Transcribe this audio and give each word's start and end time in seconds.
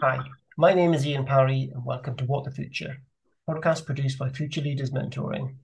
Hi, 0.00 0.20
my 0.56 0.74
name 0.74 0.94
is 0.94 1.06
Ian 1.06 1.24
Parry, 1.24 1.70
and 1.74 1.84
welcome 1.84 2.16
to 2.16 2.24
What 2.24 2.44
the 2.44 2.50
Future, 2.50 2.98
podcast 3.48 3.84
produced 3.84 4.18
by 4.18 4.28
Future 4.28 4.60
Leaders 4.60 4.90
Mentoring. 4.90 5.56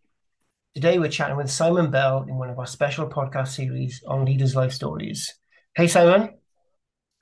Today, 0.74 0.98
we're 0.98 1.08
chatting 1.10 1.36
with 1.36 1.50
Simon 1.50 1.90
Bell 1.90 2.24
in 2.28 2.36
one 2.36 2.50
of 2.50 2.58
our 2.58 2.66
special 2.66 3.08
podcast 3.08 3.48
series 3.48 4.02
on 4.06 4.24
leaders' 4.24 4.56
life 4.56 4.72
stories. 4.72 5.32
Hey, 5.76 5.86
Simon. 5.86 6.30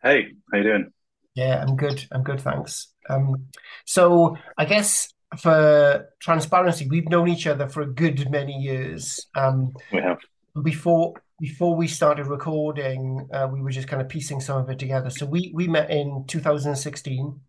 Hey, 0.02 0.28
how 0.50 0.58
you 0.58 0.64
doing? 0.64 0.92
Yeah, 1.34 1.62
I'm 1.62 1.76
good. 1.76 2.02
I'm 2.10 2.22
good, 2.22 2.40
thanks. 2.40 2.88
Um, 3.08 3.48
so 3.84 4.36
I 4.56 4.64
guess 4.64 5.12
for 5.38 6.08
transparency, 6.20 6.88
we've 6.88 7.08
known 7.08 7.28
each 7.28 7.46
other 7.46 7.68
for 7.68 7.82
a 7.82 7.86
good 7.92 8.30
many 8.30 8.54
years. 8.54 9.26
Um, 9.34 9.74
We 9.92 10.00
have. 10.00 10.18
before 10.62 11.14
before 11.42 11.74
we 11.76 11.88
started 11.88 12.28
recording, 12.28 13.28
uh, 13.34 13.48
we 13.52 13.60
were 13.62 13.72
just 13.72 13.88
kind 13.88 14.00
of 14.00 14.08
piecing 14.08 14.40
some 14.40 14.58
of 14.62 14.70
it 14.70 14.78
together. 14.78 15.10
So 15.10 15.26
we 15.26 15.50
we 15.52 15.66
met 15.68 15.90
in 15.90 16.24
2016, 16.28 17.40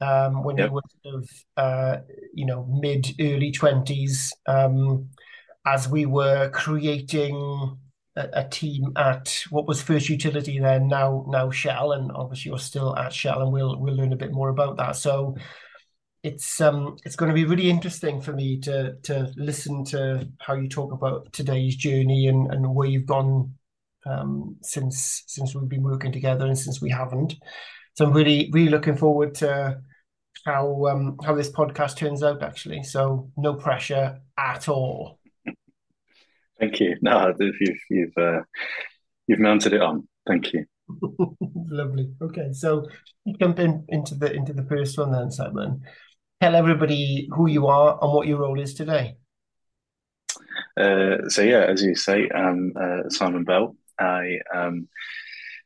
um, 0.00 0.44
when 0.44 0.58
you 0.58 0.70
Yep. 0.70 0.72
were 0.72 0.82
sort 1.02 1.16
of 1.16 1.30
uh, 1.56 1.96
you 2.34 2.46
know 2.46 2.66
mid 2.82 3.08
early 3.20 3.52
20s, 3.52 4.32
um, 4.46 5.10
as 5.66 5.88
we 5.88 6.06
were 6.06 6.50
creating 6.50 7.78
a, 8.16 8.28
a 8.34 8.48
team 8.48 8.92
at 8.96 9.44
what 9.50 9.66
was 9.66 9.82
First 9.82 10.08
Utility 10.08 10.60
then, 10.60 10.88
now 10.88 11.26
now 11.28 11.50
Shell, 11.50 11.92
and 11.92 12.12
obviously 12.14 12.50
you're 12.50 12.58
still 12.58 12.96
at 12.96 13.12
Shell, 13.12 13.42
and 13.42 13.52
we'll 13.52 13.78
we'll 13.80 13.96
learn 13.96 14.12
a 14.12 14.16
bit 14.16 14.32
more 14.32 14.50
about 14.50 14.76
that. 14.78 14.96
So 14.96 15.36
it's 16.24 16.58
um 16.60 16.96
it's 17.04 17.16
going 17.16 17.28
to 17.28 17.34
be 17.34 17.44
really 17.44 17.68
interesting 17.68 18.20
for 18.20 18.32
me 18.32 18.58
to 18.58 18.94
to 19.02 19.30
listen 19.36 19.84
to 19.84 20.26
how 20.40 20.54
you 20.54 20.68
talk 20.68 20.90
about 20.90 21.30
today's 21.32 21.76
journey 21.76 22.26
and 22.26 22.50
and 22.50 22.74
where 22.74 22.88
you've 22.88 23.06
gone 23.06 23.52
um 24.06 24.56
since 24.62 25.22
since 25.26 25.54
we've 25.54 25.68
been 25.68 25.82
working 25.82 26.10
together 26.10 26.46
and 26.46 26.58
since 26.58 26.80
we 26.80 26.90
haven't. 26.90 27.34
So 27.92 28.06
I'm 28.06 28.12
really 28.14 28.50
really 28.52 28.70
looking 28.70 28.96
forward 28.96 29.34
to 29.36 29.80
how 30.46 30.86
um 30.86 31.18
how 31.22 31.34
this 31.34 31.52
podcast 31.52 31.96
turns 31.96 32.22
out 32.22 32.42
actually. 32.42 32.82
So 32.84 33.30
no 33.36 33.54
pressure 33.54 34.18
at 34.38 34.68
all. 34.68 35.20
Thank 36.58 36.80
you. 36.80 36.96
No, 37.02 37.34
if 37.38 37.60
you've 37.60 37.78
you've 37.90 38.16
uh, 38.16 38.40
you've 39.26 39.40
mounted 39.40 39.74
it 39.74 39.82
on. 39.82 40.08
Thank 40.26 40.54
you. 40.54 40.64
Lovely. 41.68 42.12
Okay, 42.22 42.52
so 42.52 42.86
jump 43.38 43.58
in 43.58 43.84
into 43.88 44.14
the 44.14 44.32
into 44.32 44.54
the 44.54 44.64
first 44.64 44.96
one 44.96 45.12
then, 45.12 45.30
Simon. 45.30 45.82
Tell 46.40 46.54
everybody 46.54 47.28
who 47.34 47.48
you 47.48 47.66
are 47.66 47.98
and 48.02 48.12
what 48.12 48.26
your 48.26 48.40
role 48.40 48.60
is 48.60 48.74
today. 48.74 49.16
Uh, 50.76 51.28
so 51.28 51.42
yeah, 51.42 51.64
as 51.64 51.82
you 51.82 51.94
say, 51.94 52.28
um, 52.28 52.72
uh, 52.78 53.08
Simon 53.08 53.44
Bell. 53.44 53.76
I 53.98 54.40
am 54.52 54.88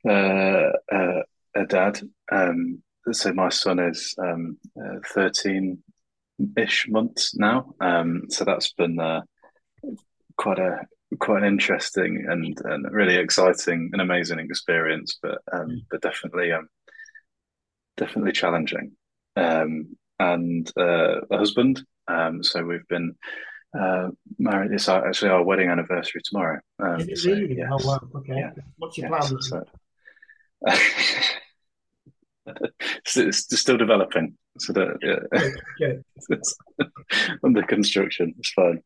uh, 0.06 0.70
uh, 0.92 1.22
a 1.54 1.66
dad. 1.66 2.00
Um, 2.30 2.82
so 3.10 3.32
my 3.32 3.48
son 3.48 3.78
is 3.78 4.14
um, 4.18 4.58
uh, 4.78 4.98
13-ish 5.14 6.88
months 6.88 7.34
now. 7.36 7.74
Um, 7.80 8.24
so 8.28 8.44
that's 8.44 8.72
been 8.74 9.00
uh, 9.00 9.22
quite 10.36 10.58
a 10.58 10.80
quite 11.20 11.42
an 11.42 11.48
interesting 11.48 12.26
and, 12.28 12.60
and 12.64 12.86
really 12.92 13.16
exciting 13.16 13.88
and 13.92 14.02
amazing 14.02 14.40
experience, 14.40 15.18
but 15.22 15.38
um, 15.52 15.82
but 15.90 16.02
definitely 16.02 16.52
um, 16.52 16.68
definitely 17.96 18.32
challenging. 18.32 18.92
Um, 19.36 19.96
and 20.18 20.70
uh, 20.78 21.20
a 21.30 21.38
husband. 21.38 21.82
Um, 22.08 22.42
so 22.42 22.62
we've 22.64 22.86
been 22.88 23.14
uh, 23.78 24.08
married. 24.38 24.72
It's 24.72 24.88
our, 24.88 25.06
actually 25.06 25.30
our 25.30 25.42
wedding 25.44 25.68
anniversary 25.70 26.22
tomorrow. 26.24 26.56
Is 26.56 26.62
Um, 26.80 27.00
it 27.08 27.18
so 27.18 27.30
really? 27.30 27.62
Oh 27.62 27.76
yes, 27.76 27.84
wow. 27.84 28.00
Okay. 28.16 28.36
yeah, 28.36 28.50
What's 28.76 28.98
your 28.98 29.08
plan 29.08 29.22
yes. 29.22 29.50
then? 29.50 29.64
So 32.46 32.52
it's, 33.16 33.16
it's 33.16 33.58
still 33.60 33.76
developing. 33.76 34.34
So 34.58 34.72
that 34.72 34.98
yeah, 35.78 35.92
it's 36.30 36.56
under 37.44 37.62
construction. 37.62 38.34
It's 38.38 38.50
fine. 38.52 38.82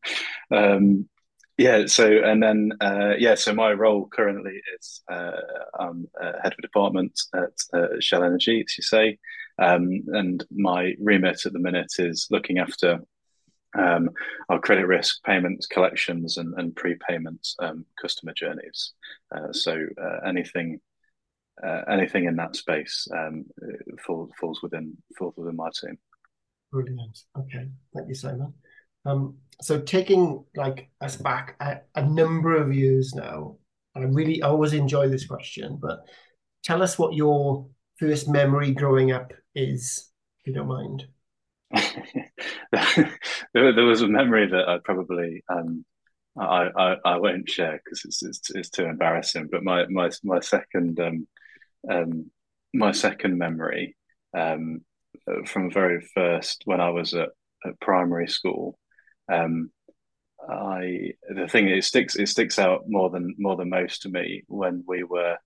Um, 0.51 1.09
yeah. 1.57 1.85
So 1.87 2.05
and 2.23 2.43
then 2.43 2.73
uh, 2.81 3.13
yeah. 3.17 3.35
So 3.35 3.53
my 3.53 3.71
role 3.71 4.07
currently 4.07 4.59
is 4.77 5.01
uh, 5.11 5.31
I'm 5.79 6.07
uh, 6.21 6.33
head 6.43 6.53
of 6.53 6.59
department 6.61 7.19
at 7.33 7.53
uh, 7.73 7.87
Shell 7.99 8.23
Energy, 8.23 8.63
as 8.67 8.77
you 8.77 8.83
say, 8.83 9.17
um, 9.59 10.03
and 10.07 10.45
my 10.51 10.93
remit 10.99 11.45
at 11.45 11.53
the 11.53 11.59
minute 11.59 11.93
is 11.99 12.27
looking 12.31 12.59
after 12.59 12.99
um, 13.77 14.09
our 14.49 14.59
credit 14.59 14.85
risk 14.85 15.23
payments, 15.23 15.65
collections, 15.65 16.37
and, 16.37 16.53
and 16.57 16.75
prepayment 16.75 17.47
um, 17.59 17.85
customer 17.99 18.33
journeys. 18.35 18.93
Uh, 19.35 19.51
so 19.51 19.73
uh, 20.01 20.27
anything 20.27 20.79
uh, 21.63 21.81
anything 21.87 22.25
in 22.25 22.35
that 22.35 22.55
space 22.55 23.07
um, 23.15 23.45
falls 24.05 24.31
falls 24.39 24.61
within 24.61 24.97
falls 25.17 25.35
within 25.37 25.55
my 25.55 25.69
team. 25.79 25.97
Brilliant. 26.71 27.19
Okay. 27.37 27.67
Thank 27.95 28.09
you, 28.09 28.15
Simon. 28.15 28.53
Um, 29.05 29.37
so 29.61 29.79
taking 29.79 30.43
like 30.55 30.89
us 31.01 31.15
back 31.15 31.55
a, 31.59 31.81
a 31.95 32.03
number 32.03 32.55
of 32.55 32.73
years 32.73 33.13
now, 33.13 33.57
I 33.95 33.99
really 33.99 34.41
I 34.41 34.47
always 34.47 34.73
enjoy 34.73 35.09
this 35.09 35.27
question, 35.27 35.77
but 35.81 35.99
tell 36.63 36.81
us 36.81 36.97
what 36.97 37.13
your 37.13 37.67
first 37.99 38.27
memory 38.27 38.71
growing 38.71 39.11
up 39.11 39.31
is, 39.55 40.09
if 40.41 40.47
you 40.47 40.53
don't 40.53 40.67
mind. 40.67 41.07
there, 43.53 43.85
was 43.85 44.01
a 44.01 44.07
memory 44.07 44.47
that 44.47 44.69
I 44.69 44.77
probably 44.83 45.43
um, 45.49 45.83
I, 46.37 46.69
I 46.77 46.95
I 47.03 47.17
won't 47.17 47.49
share 47.49 47.79
because 47.83 48.05
it's, 48.05 48.23
it's 48.23 48.49
it's 48.51 48.69
too 48.69 48.85
embarrassing. 48.85 49.49
But 49.51 49.63
my 49.63 49.85
my 49.87 50.11
my 50.23 50.39
second 50.39 50.99
um, 50.99 51.27
um, 51.89 52.29
my 52.73 52.91
second 52.91 53.37
memory 53.37 53.95
um, 54.37 54.81
from 55.45 55.71
very 55.71 56.01
first 56.13 56.63
when 56.65 56.79
I 56.79 56.89
was 56.89 57.13
at, 57.13 57.29
at 57.65 57.79
primary 57.79 58.27
school. 58.27 58.77
Um, 59.31 59.71
I 60.47 61.13
the 61.29 61.47
thing 61.47 61.69
it 61.69 61.83
sticks 61.83 62.15
it 62.15 62.27
sticks 62.27 62.59
out 62.59 62.83
more 62.87 63.09
than 63.09 63.35
more 63.37 63.55
than 63.55 63.69
most 63.69 64.01
to 64.03 64.09
me 64.09 64.43
when 64.47 64.83
we 64.87 65.03
were 65.03 65.37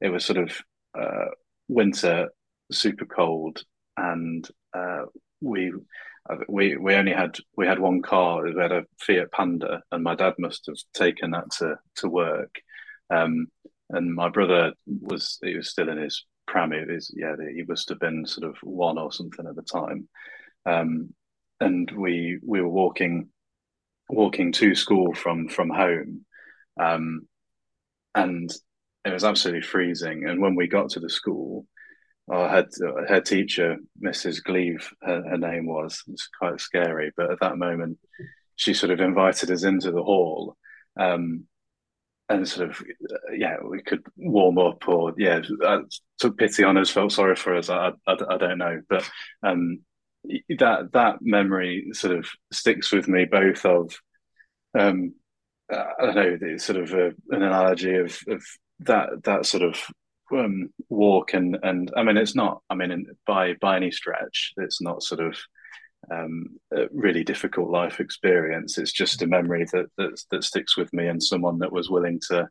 it 0.00 0.08
was 0.08 0.24
sort 0.24 0.38
of 0.38 0.60
uh, 0.98 1.30
winter, 1.68 2.28
super 2.70 3.06
cold, 3.06 3.62
and 3.96 4.48
uh, 4.76 5.04
we 5.40 5.72
we 6.48 6.76
we 6.76 6.94
only 6.94 7.12
had 7.12 7.36
we 7.56 7.66
had 7.66 7.78
one 7.78 8.02
car. 8.02 8.42
We 8.44 8.60
had 8.60 8.72
a 8.72 8.84
Fiat 8.98 9.30
Panda, 9.32 9.82
and 9.92 10.02
my 10.02 10.14
dad 10.14 10.34
must 10.38 10.66
have 10.66 10.76
taken 10.94 11.32
that 11.32 11.50
to 11.58 11.76
to 11.96 12.08
work. 12.08 12.54
Um, 13.10 13.48
and 13.90 14.14
my 14.14 14.28
brother 14.30 14.72
was 14.86 15.38
he 15.42 15.56
was 15.56 15.70
still 15.70 15.88
in 15.88 15.98
his 15.98 16.24
pram. 16.46 16.72
He 16.72 16.92
was, 16.92 17.12
yeah, 17.14 17.34
he 17.54 17.62
must 17.66 17.88
have 17.90 18.00
been 18.00 18.26
sort 18.26 18.48
of 18.48 18.56
one 18.62 18.98
or 18.98 19.12
something 19.12 19.46
at 19.46 19.56
the 19.56 19.62
time. 19.62 20.08
Um, 20.66 21.14
and 21.60 21.90
we 21.90 22.38
we 22.44 22.60
were 22.60 22.68
walking 22.68 23.28
walking 24.08 24.52
to 24.52 24.74
school 24.74 25.14
from 25.14 25.48
from 25.48 25.70
home. 25.70 26.24
Um, 26.80 27.28
and 28.14 28.52
it 29.04 29.12
was 29.12 29.24
absolutely 29.24 29.62
freezing. 29.62 30.26
And 30.28 30.40
when 30.40 30.54
we 30.54 30.66
got 30.66 30.90
to 30.90 31.00
the 31.00 31.10
school, 31.10 31.66
our 32.28 32.48
head 32.48 32.68
head 33.08 33.26
teacher, 33.26 33.76
Mrs. 34.02 34.42
Gleave, 34.42 34.90
her, 35.02 35.22
her 35.22 35.38
name 35.38 35.66
was. 35.66 36.02
It's 36.08 36.28
quite 36.38 36.60
scary, 36.60 37.12
but 37.16 37.30
at 37.30 37.40
that 37.40 37.58
moment, 37.58 37.98
she 38.56 38.74
sort 38.74 38.92
of 38.92 39.00
invited 39.00 39.50
us 39.50 39.64
into 39.64 39.90
the 39.90 40.02
hall, 40.02 40.56
um, 40.98 41.44
and 42.28 42.48
sort 42.48 42.70
of 42.70 42.82
yeah, 43.36 43.56
we 43.62 43.82
could 43.82 44.02
warm 44.16 44.58
up 44.58 44.88
or 44.88 45.12
yeah, 45.18 45.40
took 46.18 46.38
pity 46.38 46.64
on 46.64 46.78
us, 46.78 46.90
felt 46.90 47.12
sorry 47.12 47.36
for 47.36 47.54
us. 47.56 47.68
I 47.68 47.92
I, 48.06 48.16
I 48.30 48.38
don't 48.38 48.58
know, 48.58 48.80
but 48.88 49.08
um, 49.42 49.80
that 50.58 50.92
that 50.92 51.16
memory 51.20 51.88
sort 51.92 52.16
of 52.16 52.26
sticks 52.52 52.90
with 52.90 53.08
me, 53.08 53.26
both 53.26 53.64
of 53.66 53.94
um, 54.78 55.14
I 55.70 56.12
don't 56.12 56.40
know, 56.42 56.56
sort 56.56 56.78
of 56.78 56.92
a, 56.92 57.06
an 57.30 57.42
analogy 57.42 57.96
of 57.96 58.18
of 58.28 58.42
that 58.80 59.24
that 59.24 59.46
sort 59.46 59.62
of 59.62 59.78
um, 60.32 60.70
walk 60.88 61.34
and 61.34 61.58
and 61.62 61.92
I 61.96 62.02
mean 62.02 62.16
it's 62.16 62.34
not 62.34 62.62
I 62.70 62.74
mean 62.74 63.06
by 63.26 63.54
by 63.54 63.76
any 63.76 63.90
stretch 63.90 64.52
it's 64.56 64.80
not 64.80 65.02
sort 65.02 65.20
of 65.20 65.36
um, 66.10 66.58
a 66.72 66.86
really 66.92 67.24
difficult 67.24 67.70
life 67.70 68.00
experience. 68.00 68.78
It's 68.78 68.92
just 68.92 69.22
a 69.22 69.26
memory 69.26 69.66
that 69.72 69.86
that 69.96 70.22
that 70.30 70.44
sticks 70.44 70.76
with 70.76 70.92
me 70.92 71.06
and 71.08 71.22
someone 71.22 71.58
that 71.60 71.72
was 71.72 71.90
willing 71.90 72.20
to 72.28 72.48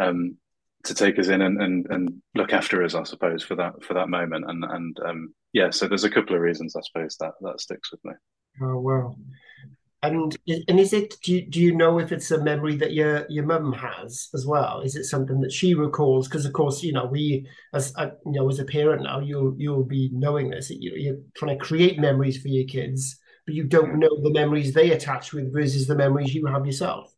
um, 0.00 0.36
to 0.84 0.94
take 0.94 1.18
us 1.18 1.28
in 1.28 1.42
and, 1.42 1.60
and 1.60 1.86
and 1.90 2.22
look 2.34 2.52
after 2.52 2.82
us, 2.84 2.94
I 2.94 3.04
suppose, 3.04 3.42
for 3.42 3.54
that 3.56 3.82
for 3.84 3.94
that 3.94 4.08
moment. 4.08 4.44
And 4.48 4.64
and 4.64 5.00
um, 5.04 5.34
yeah, 5.52 5.70
so 5.70 5.88
there's 5.88 6.04
a 6.04 6.10
couple 6.10 6.34
of 6.34 6.42
reasons 6.42 6.76
I 6.76 6.80
suppose 6.82 7.16
that 7.20 7.32
that 7.40 7.60
sticks 7.60 7.90
with 7.90 8.04
me. 8.04 8.12
Oh 8.62 8.78
wow. 8.78 9.14
And 10.02 10.36
and 10.46 10.80
is 10.80 10.94
it 10.94 11.16
do 11.22 11.34
you, 11.34 11.46
do 11.46 11.60
you 11.60 11.76
know 11.76 11.98
if 11.98 12.10
it's 12.10 12.30
a 12.30 12.42
memory 12.42 12.74
that 12.76 12.94
your 12.94 13.26
your 13.28 13.44
mum 13.44 13.72
has 13.74 14.28
as 14.34 14.46
well? 14.46 14.80
Is 14.80 14.96
it 14.96 15.04
something 15.04 15.40
that 15.42 15.52
she 15.52 15.74
recalls? 15.74 16.26
Because 16.26 16.46
of 16.46 16.54
course, 16.54 16.82
you 16.82 16.92
know, 16.92 17.04
we 17.04 17.46
as 17.74 17.92
a, 17.96 18.12
you 18.24 18.32
know 18.32 18.48
as 18.48 18.58
a 18.58 18.64
parent 18.64 19.02
now, 19.02 19.20
you'll 19.20 19.54
you'll 19.58 19.84
be 19.84 20.08
knowing 20.12 20.48
this. 20.48 20.70
You, 20.70 20.92
you're 20.96 21.18
trying 21.36 21.58
to 21.58 21.64
create 21.64 21.98
memories 21.98 22.40
for 22.40 22.48
your 22.48 22.66
kids, 22.66 23.18
but 23.44 23.54
you 23.54 23.64
don't 23.64 23.98
know 23.98 24.22
the 24.22 24.30
memories 24.30 24.72
they 24.72 24.92
attach 24.92 25.34
with 25.34 25.52
versus 25.52 25.86
the 25.86 25.96
memories 25.96 26.34
you 26.34 26.46
have 26.46 26.64
yourself. 26.64 27.14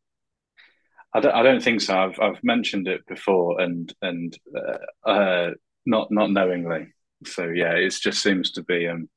I 1.15 1.21
don't, 1.21 1.35
I 1.35 1.43
don't 1.45 1.63
think 1.63 1.83
so. 1.83 1.97
I've 1.97 2.19
I've 2.19 2.43
mentioned 2.43 2.89
it 2.89 3.07
before, 3.07 3.61
and 3.61 3.95
and 4.03 4.37
uh, 4.57 5.09
uh, 5.09 5.51
not 5.87 6.09
not 6.11 6.33
knowingly. 6.33 6.89
so 7.27 7.45
yeah, 7.45 7.75
it 7.75 7.91
just 7.91 8.23
seems 8.23 8.51
to 8.53 8.63
be 8.65 8.89
um, 8.89 9.09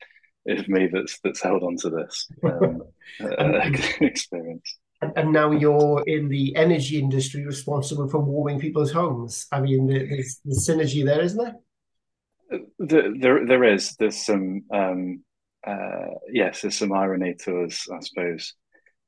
it's 0.46 0.68
me 0.68 0.88
that's 0.92 1.20
that's 1.24 1.42
held 1.42 1.64
on 1.64 1.76
to 1.78 1.90
this 1.90 2.28
um, 2.44 2.84
uh, 3.22 3.70
experience. 4.02 4.78
And, 5.02 5.34
now 5.34 5.52
you're 5.52 6.04
in 6.08 6.30
the 6.30 6.56
energy 6.56 6.98
industry, 6.98 7.46
responsible 7.46 8.08
for 8.08 8.20
warming 8.20 8.60
people's 8.60 8.92
homes. 8.92 9.46
I 9.52 9.60
mean, 9.60 9.88
there's 9.88 10.40
the 10.46 10.56
synergy 10.56 11.06
there, 11.06 11.22
isn't 11.22 11.38
there? 11.38 12.60
There, 12.80 13.14
there, 13.20 13.46
there 13.46 13.64
is. 13.66 13.96
There's 14.00 14.26
some, 14.26 14.64
um, 14.72 15.24
uh, 15.68 16.16
yes, 16.32 16.62
there's 16.62 16.78
some 16.78 16.94
irony 16.94 17.36
to 17.44 17.64
us, 17.64 17.88
I 17.92 18.00
suppose, 18.00 18.54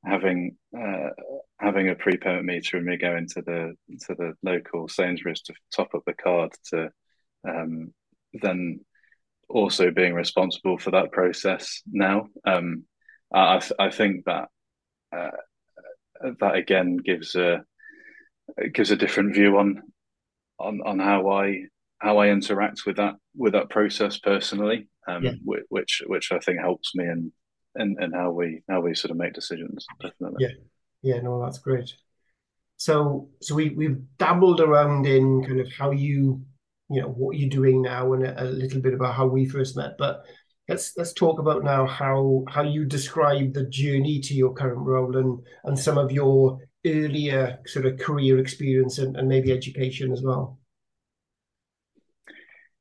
having 0.04 0.56
uh, 0.78 1.10
having 1.58 1.88
a 1.88 1.94
prepayment 1.94 2.44
meter 2.44 2.76
and 2.76 2.86
me 2.86 2.96
going 2.96 3.26
to 3.28 3.42
the 3.42 3.74
to 4.06 4.14
the 4.14 4.34
local 4.42 4.88
Sainsbury's 4.88 5.42
to 5.42 5.54
top 5.74 5.94
up 5.94 6.02
the 6.06 6.12
card 6.12 6.52
to 6.70 6.90
um, 7.48 7.94
then 8.34 8.80
also 9.48 9.90
being 9.90 10.14
responsible 10.14 10.78
for 10.78 10.90
that 10.92 11.12
process 11.12 11.82
now. 11.90 12.26
Um, 12.46 12.84
I, 13.32 13.60
I 13.78 13.90
think 13.90 14.24
that 14.24 14.48
uh, 15.14 15.30
that 16.40 16.54
again 16.54 16.96
gives 16.96 17.34
a 17.34 17.64
gives 18.72 18.90
a 18.90 18.96
different 18.96 19.34
view 19.34 19.58
on 19.58 19.82
on 20.58 20.80
on 20.84 20.98
how 20.98 21.30
I 21.30 21.64
how 21.98 22.18
I 22.18 22.28
interact 22.28 22.82
with 22.86 22.96
that 22.96 23.14
with 23.36 23.52
that 23.52 23.70
process 23.70 24.18
personally, 24.18 24.88
um, 25.06 25.24
yeah. 25.24 25.32
which 25.68 26.02
which 26.06 26.32
I 26.32 26.38
think 26.38 26.60
helps 26.60 26.94
me 26.94 27.04
in, 27.04 27.32
in 27.76 27.96
in 28.00 28.12
how 28.12 28.30
we 28.30 28.62
how 28.68 28.80
we 28.80 28.94
sort 28.94 29.10
of 29.10 29.16
make 29.16 29.34
decisions. 29.34 29.86
Definitely. 30.00 30.36
Yeah, 30.40 31.14
yeah, 31.14 31.20
no, 31.20 31.42
that's 31.42 31.58
great. 31.58 31.92
So 32.76 33.28
so 33.42 33.54
we 33.54 33.70
we've 33.70 34.00
dabbled 34.18 34.60
around 34.60 35.06
in 35.06 35.44
kind 35.44 35.60
of 35.60 35.70
how 35.72 35.90
you 35.90 36.42
you 36.90 37.00
know 37.00 37.08
what 37.08 37.36
you're 37.36 37.50
doing 37.50 37.82
now 37.82 38.12
and 38.12 38.24
a, 38.24 38.42
a 38.42 38.46
little 38.46 38.80
bit 38.80 38.94
about 38.94 39.14
how 39.14 39.26
we 39.26 39.46
first 39.46 39.76
met, 39.76 39.96
but 39.98 40.24
let's 40.68 40.92
let's 40.96 41.12
talk 41.12 41.38
about 41.38 41.64
now 41.64 41.86
how 41.86 42.44
how 42.48 42.62
you 42.62 42.84
describe 42.84 43.52
the 43.52 43.66
journey 43.66 44.20
to 44.20 44.34
your 44.34 44.52
current 44.52 44.78
role 44.78 45.16
and 45.16 45.40
and 45.64 45.78
some 45.78 45.98
of 45.98 46.12
your 46.12 46.58
earlier 46.86 47.58
sort 47.66 47.86
of 47.86 47.98
career 47.98 48.38
experience 48.38 48.98
and, 48.98 49.16
and 49.16 49.28
maybe 49.28 49.52
education 49.52 50.12
as 50.12 50.22
well. 50.22 50.58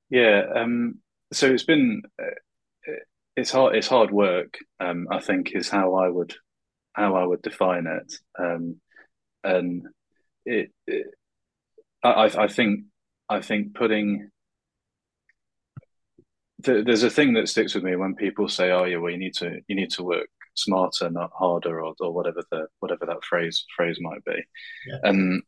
Yeah, 0.10 0.44
um, 0.56 1.00
so 1.34 1.48
it's 1.48 1.64
been 1.64 2.02
uh, 2.22 2.92
it's 3.36 3.52
hard 3.52 3.76
it's 3.76 3.88
hard 3.88 4.12
work. 4.12 4.58
Um, 4.80 5.08
I 5.12 5.20
think 5.20 5.52
is 5.54 5.70
how 5.70 5.96
I 5.96 6.10
would 6.10 6.36
how 6.94 7.16
I 7.16 7.26
would 7.26 7.42
define 7.42 7.88
it, 7.88 8.14
um, 8.40 8.78
and 9.44 9.84
it, 10.46 10.72
it 10.88 11.08
I, 12.04 12.32
I 12.38 12.48
think 12.48 12.86
I 13.30 13.42
think 13.42 13.76
putting 13.76 14.30
there's 16.60 17.04
a 17.04 17.10
thing 17.10 17.34
that 17.34 17.50
sticks 17.50 17.76
with 17.76 17.84
me 17.84 17.96
when 17.96 18.16
people 18.16 18.48
say, 18.48 18.72
"Oh, 18.72 18.86
yeah, 18.86 18.98
well, 18.98 19.12
you 19.12 19.18
need 19.18 19.36
to 19.36 19.60
you 19.68 19.76
need 19.76 19.92
to 19.92 20.04
work 20.04 20.28
smarter, 20.56 21.10
not 21.10 21.32
harder," 21.34 21.82
or, 21.82 21.94
or 22.00 22.14
whatever 22.14 22.42
the 22.52 22.68
whatever 22.80 23.06
that 23.06 23.24
phrase 23.24 23.64
phrase 23.76 23.98
might 24.02 24.24
be. 24.26 24.44
Yeah. 24.88 24.98
And 25.04 25.44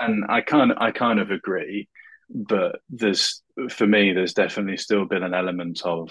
and 0.00 0.24
I 0.28 0.40
kind 0.40 0.72
I 0.76 0.90
kind 0.90 1.20
of 1.20 1.30
agree, 1.30 1.88
but 2.28 2.80
there's 2.88 3.42
for 3.68 3.86
me 3.86 4.12
there's 4.12 4.34
definitely 4.34 4.76
still 4.76 5.04
been 5.04 5.22
an 5.22 5.34
element 5.34 5.82
of 5.84 6.10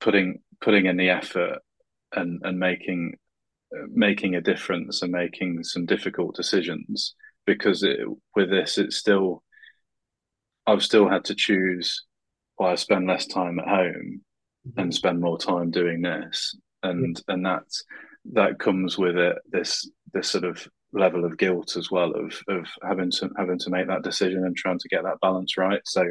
putting 0.00 0.40
putting 0.60 0.86
in 0.86 0.96
the 0.96 1.10
effort 1.10 1.58
and 2.12 2.40
and 2.44 2.58
making 2.58 3.16
making 3.88 4.34
a 4.34 4.40
difference 4.40 5.00
and 5.02 5.12
making 5.12 5.64
some 5.64 5.86
difficult 5.86 6.34
decisions 6.34 7.14
because 7.46 7.82
it, 7.82 7.98
with 8.36 8.50
this 8.50 8.78
it's 8.78 8.96
still 8.96 9.42
I've 10.66 10.82
still 10.82 11.08
had 11.08 11.24
to 11.26 11.34
choose 11.34 12.04
why 12.56 12.72
I 12.72 12.74
spend 12.76 13.06
less 13.06 13.26
time 13.26 13.58
at 13.58 13.68
home 13.68 14.20
mm-hmm. 14.66 14.80
and 14.80 14.94
spend 14.94 15.20
more 15.20 15.38
time 15.38 15.70
doing 15.70 16.02
this, 16.02 16.56
and 16.82 17.20
yeah. 17.28 17.34
and 17.34 17.46
that 17.46 17.64
that 18.32 18.58
comes 18.58 18.98
with 18.98 19.16
it 19.16 19.36
this 19.50 19.88
this 20.12 20.28
sort 20.28 20.44
of 20.44 20.66
level 20.92 21.24
of 21.24 21.38
guilt 21.38 21.76
as 21.76 21.90
well 21.90 22.12
of 22.12 22.38
of 22.48 22.66
having 22.82 23.10
to 23.10 23.30
having 23.36 23.58
to 23.58 23.70
make 23.70 23.88
that 23.88 24.02
decision 24.02 24.44
and 24.44 24.56
trying 24.56 24.78
to 24.78 24.88
get 24.88 25.04
that 25.04 25.20
balance 25.20 25.56
right. 25.56 25.80
So 25.84 26.04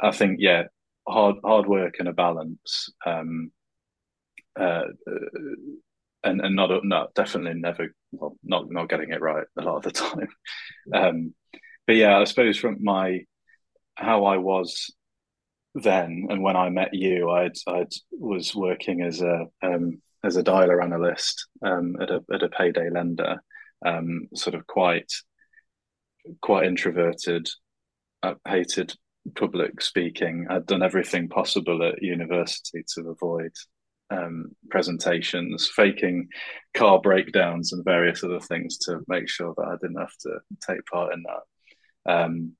I 0.00 0.12
think 0.12 0.38
yeah, 0.40 0.64
hard 1.08 1.36
hard 1.44 1.66
work 1.66 1.96
and 1.98 2.08
a 2.08 2.12
balance. 2.12 2.90
Um, 3.04 3.50
uh, 4.58 4.82
and 6.24 6.40
and 6.40 6.54
not 6.54 6.84
not 6.84 7.14
definitely 7.14 7.58
never 7.58 7.94
well 8.12 8.36
not 8.44 8.70
not 8.70 8.88
getting 8.88 9.10
it 9.10 9.20
right 9.20 9.46
a 9.58 9.62
lot 9.62 9.76
of 9.76 9.82
the 9.82 9.90
time 9.90 10.28
um 10.92 11.34
but 11.86 11.96
yeah 11.96 12.18
i 12.18 12.24
suppose 12.24 12.56
from 12.58 12.82
my 12.82 13.20
how 13.96 14.24
i 14.24 14.36
was 14.36 14.90
then 15.74 16.26
and 16.30 16.42
when 16.42 16.56
I 16.56 16.68
met 16.68 16.92
you, 16.92 17.30
I'd 17.30 17.56
I 17.66 17.86
was 18.10 18.54
working 18.54 19.02
as 19.02 19.22
a 19.22 19.46
um, 19.62 20.02
as 20.24 20.36
a 20.36 20.42
dialer 20.42 20.82
analyst 20.82 21.46
um, 21.64 21.96
at 22.00 22.10
a 22.10 22.22
at 22.32 22.42
a 22.42 22.48
payday 22.48 22.90
lender, 22.90 23.42
um, 23.84 24.28
sort 24.34 24.54
of 24.54 24.66
quite 24.66 25.10
quite 26.40 26.66
introverted. 26.66 27.48
I 28.22 28.34
hated 28.46 28.94
public 29.34 29.80
speaking. 29.80 30.46
I'd 30.50 30.66
done 30.66 30.82
everything 30.82 31.28
possible 31.28 31.82
at 31.82 32.02
university 32.02 32.84
to 32.94 33.08
avoid 33.08 33.52
um, 34.10 34.54
presentations, 34.70 35.70
faking 35.74 36.28
car 36.74 37.00
breakdowns 37.00 37.72
and 37.72 37.84
various 37.84 38.22
other 38.22 38.40
things 38.40 38.76
to 38.78 39.00
make 39.08 39.28
sure 39.28 39.54
that 39.56 39.66
I 39.66 39.76
didn't 39.80 40.00
have 40.00 40.16
to 40.20 40.38
take 40.68 40.84
part 40.86 41.14
in 41.14 41.24
that. 41.24 42.12
Um, 42.12 42.52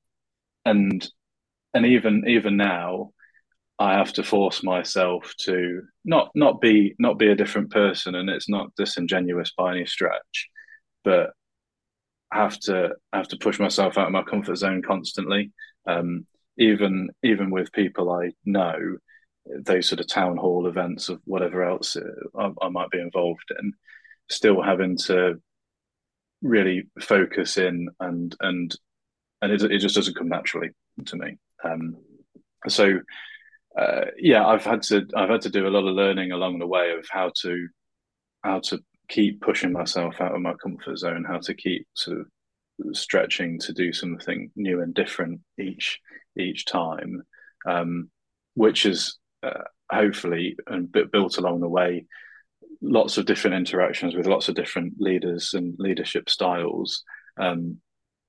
and 0.65 1.07
and 1.75 1.87
even 1.87 2.25
even 2.29 2.57
now, 2.57 3.13
I 3.79 3.95
have 3.95 4.13
to 4.15 4.23
force 4.23 4.63
myself 4.63 5.35
to 5.41 5.83
not 6.05 6.31
not 6.35 6.61
be 6.61 6.95
not 6.99 7.19
be 7.19 7.29
a 7.29 7.35
different 7.37 7.71
person, 7.71 8.15
and 8.15 8.29
it's 8.31 8.49
not 8.49 8.75
disingenuous 8.77 9.53
by 9.57 9.73
any 9.73 9.87
stretch, 9.87 10.49
but 11.05 11.31
have 12.33 12.59
to 12.61 12.95
have 13.13 13.29
to 13.29 13.37
push 13.37 13.59
myself 13.59 13.99
out 13.99 14.07
of 14.07 14.13
my 14.13 14.23
comfort 14.23 14.57
zone 14.57 14.83
constantly. 14.83 15.53
Um, 15.87 16.27
even 16.59 17.11
even 17.23 17.51
with 17.51 17.73
people 17.73 18.11
I 18.11 18.33
know, 18.45 18.99
those 19.47 19.89
sort 19.89 20.01
of 20.01 20.09
town 20.09 20.37
hall 20.37 20.67
events 20.67 21.09
of 21.09 21.21
whatever 21.25 21.63
else 21.65 21.97
I, 22.39 22.51
I 22.61 22.69
might 22.69 22.91
be 22.91 23.01
involved 23.01 23.51
in, 23.59 23.73
still 24.31 24.63
having 24.63 24.97
to 25.07 25.41
really 26.43 26.85
focus 27.01 27.57
in 27.57 27.89
and 28.01 28.35
and 28.41 28.77
and 29.41 29.53
it, 29.53 29.63
it 29.63 29.79
just 29.79 29.95
doesn't 29.95 30.17
come 30.17 30.29
naturally 30.29 30.71
to 31.07 31.17
me. 31.17 31.39
Um, 31.65 31.97
so 32.69 33.01
uh, 33.79 34.07
yeah, 34.19 34.47
I've 34.47 34.65
had 34.65 34.83
to 34.85 35.07
I've 35.17 35.31
had 35.31 35.43
to 35.43 35.51
do 35.51 35.67
a 35.67 35.71
lot 35.71 35.87
of 35.87 35.95
learning 35.95 36.33
along 36.33 36.59
the 36.59 36.67
way 36.67 36.93
of 36.93 37.07
how 37.11 37.33
to 37.43 37.69
how 38.43 38.61
to 38.61 38.81
keep 39.09 39.41
pushing 39.41 39.73
myself 39.73 40.21
out 40.21 40.35
of 40.35 40.41
my 40.41 40.55
comfort 40.55 40.99
zone, 40.99 41.25
how 41.25 41.39
to 41.39 41.55
keep 41.55 41.87
sort 41.95 42.21
of 42.21 42.27
stretching 42.97 43.59
to 43.61 43.73
do 43.73 43.93
something 43.93 44.51
new 44.57 44.81
and 44.83 44.95
different 44.95 45.41
each 45.59 46.01
each 46.39 46.65
time, 46.67 47.23
um, 47.69 48.11
which 48.55 48.87
is 48.87 49.19
uh, 49.43 49.65
hopefully 49.91 50.57
and 50.67 50.95
built 51.13 51.39
along 51.39 51.61
the 51.61 51.69
way 51.69 52.07
lots 52.81 53.17
of 53.17 53.27
different 53.27 53.57
interactions 53.57 54.15
with 54.15 54.27
lots 54.27 54.49
of 54.49 54.55
different 54.55 54.95
leaders 54.99 55.55
and 55.55 55.75
leadership 55.79 56.29
styles, 56.29 57.05
um, 57.39 57.79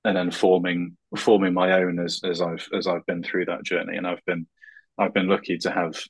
and 0.06 0.18
then 0.18 0.32
forming 0.32 0.98
forming 1.18 1.54
my 1.54 1.74
own 1.74 2.00
as 2.00 2.22
as 2.24 2.42
I've 2.42 2.68
as 2.74 2.88
I've 2.88 3.06
been 3.06 3.24
through 3.24 3.46
that 3.46 3.64
journey, 3.64 3.98
and 3.98 4.08
I've 4.08 4.24
been 4.26 4.48
I've 4.98 5.14
been 5.14 5.28
lucky 5.28 5.58
to 5.60 5.72
have 5.72 6.02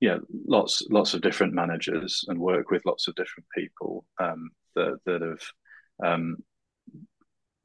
yeah 0.00 0.18
lots 0.46 0.82
lots 0.90 1.14
of 1.14 1.22
different 1.22 1.54
managers 1.54 2.24
and 2.28 2.38
work 2.38 2.70
with 2.70 2.86
lots 2.86 3.08
of 3.08 3.14
different 3.14 3.46
people 3.56 4.04
um, 4.18 4.50
that 4.76 4.98
that 5.06 5.22
have 5.22 5.42
um, 6.04 6.36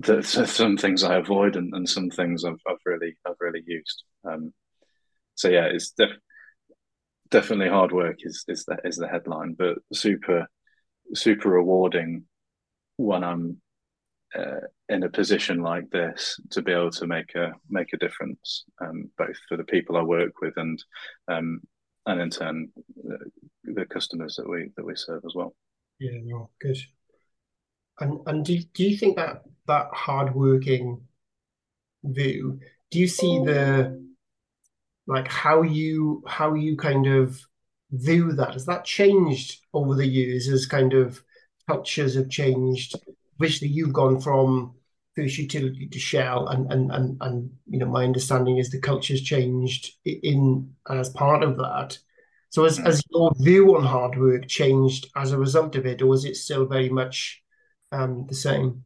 that 0.02 0.26
some 0.26 0.78
things 0.78 1.04
I 1.04 1.16
avoid 1.16 1.56
and, 1.56 1.74
and 1.74 1.88
some 1.88 2.10
things 2.10 2.44
I've, 2.44 2.60
I've 2.68 2.78
really 2.86 3.18
I've 3.28 3.36
really 3.40 3.64
used. 3.66 4.04
Um, 4.30 4.54
so 5.36 5.50
yeah, 5.50 5.66
it's 5.66 5.92
def- 5.92 6.20
definitely 7.30 7.70
hard 7.70 7.92
work 7.92 8.18
is 8.20 8.44
is 8.48 8.66
the 8.66 8.78
is 8.84 8.98
the 8.98 9.08
headline, 9.08 9.56
but 9.58 9.78
super 9.94 10.48
super 11.14 11.50
rewarding 11.50 12.26
when 12.98 13.24
I'm 13.24 13.62
uh, 14.38 14.62
in 14.90 15.04
a 15.04 15.10
position 15.10 15.62
like 15.62 15.90
this 15.90 16.40
to 16.52 16.62
be 16.62 16.72
able 16.72 16.92
to 16.92 17.08
make 17.08 17.34
a 17.36 17.54
make 17.70 17.94
a 17.94 17.98
difference, 17.98 18.66
um, 18.82 19.10
both 19.18 19.38
for 19.48 19.58
the 19.58 19.64
people 19.64 19.98
I 19.98 20.04
work 20.04 20.42
with 20.42 20.54
and 20.58 20.84
um, 21.28 21.62
and 22.06 22.22
in 22.22 22.30
turn 22.30 22.70
the, 22.96 23.18
the, 23.64 23.86
customers 23.86 24.36
that 24.36 24.48
we 24.48 24.70
that 24.78 24.86
we 24.86 24.96
serve 24.96 25.24
as 25.26 25.34
well. 25.34 25.56
Yeah, 26.00 26.20
no, 26.24 26.50
good. 26.62 26.78
And 28.00 28.20
and 28.28 28.46
do 28.46 28.60
do 28.74 28.84
you 28.84 28.98
think 28.98 29.16
that 29.16 29.44
that 29.68 29.88
hardworking 29.92 31.02
view? 32.04 32.60
Do 32.92 33.00
you 33.00 33.08
see 33.08 33.40
the 33.40 34.06
like 35.08 35.28
how 35.28 35.64
you 35.64 36.24
how 36.28 36.54
you 36.54 36.78
kind 36.78 37.08
of 37.08 37.40
view 37.92 38.34
that? 38.34 38.54
Has 38.54 38.66
that 38.68 38.86
changed 38.86 39.62
over 39.74 39.96
the 39.96 40.08
years 40.08 40.48
as 40.48 40.68
kind 40.68 40.94
of 40.94 41.22
cultures 41.68 42.16
have 42.16 42.30
changed? 42.30 42.96
Obviously 43.36 43.68
you've 43.68 43.94
gone 43.94 44.20
from 44.20 44.76
First 45.16 45.38
Utility 45.38 45.88
to 45.88 46.00
Shell, 46.00 46.48
and 46.48 46.72
and 46.72 46.92
and 46.92 47.18
and 47.22 47.52
you 47.68 47.80
know, 47.80 47.86
my 47.86 48.04
understanding 48.04 48.58
is 48.58 48.70
the 48.70 48.80
culture's 48.80 49.22
changed 49.22 49.92
in 50.04 50.74
as 50.90 51.10
part 51.10 51.44
of 51.44 51.58
that. 51.58 51.98
So 52.50 52.64
has, 52.64 52.78
has 52.78 53.04
your 53.10 53.34
view 53.40 53.76
on 53.76 53.84
hard 53.84 54.18
work 54.18 54.48
changed 54.48 55.10
as 55.16 55.32
a 55.32 55.38
result 55.38 55.76
of 55.76 55.86
it, 55.86 56.02
or 56.02 56.14
is 56.14 56.26
it 56.26 56.36
still 56.36 56.66
very 56.66 56.90
much 56.90 57.42
um, 57.92 58.26
the 58.28 58.36
same? 58.36 58.84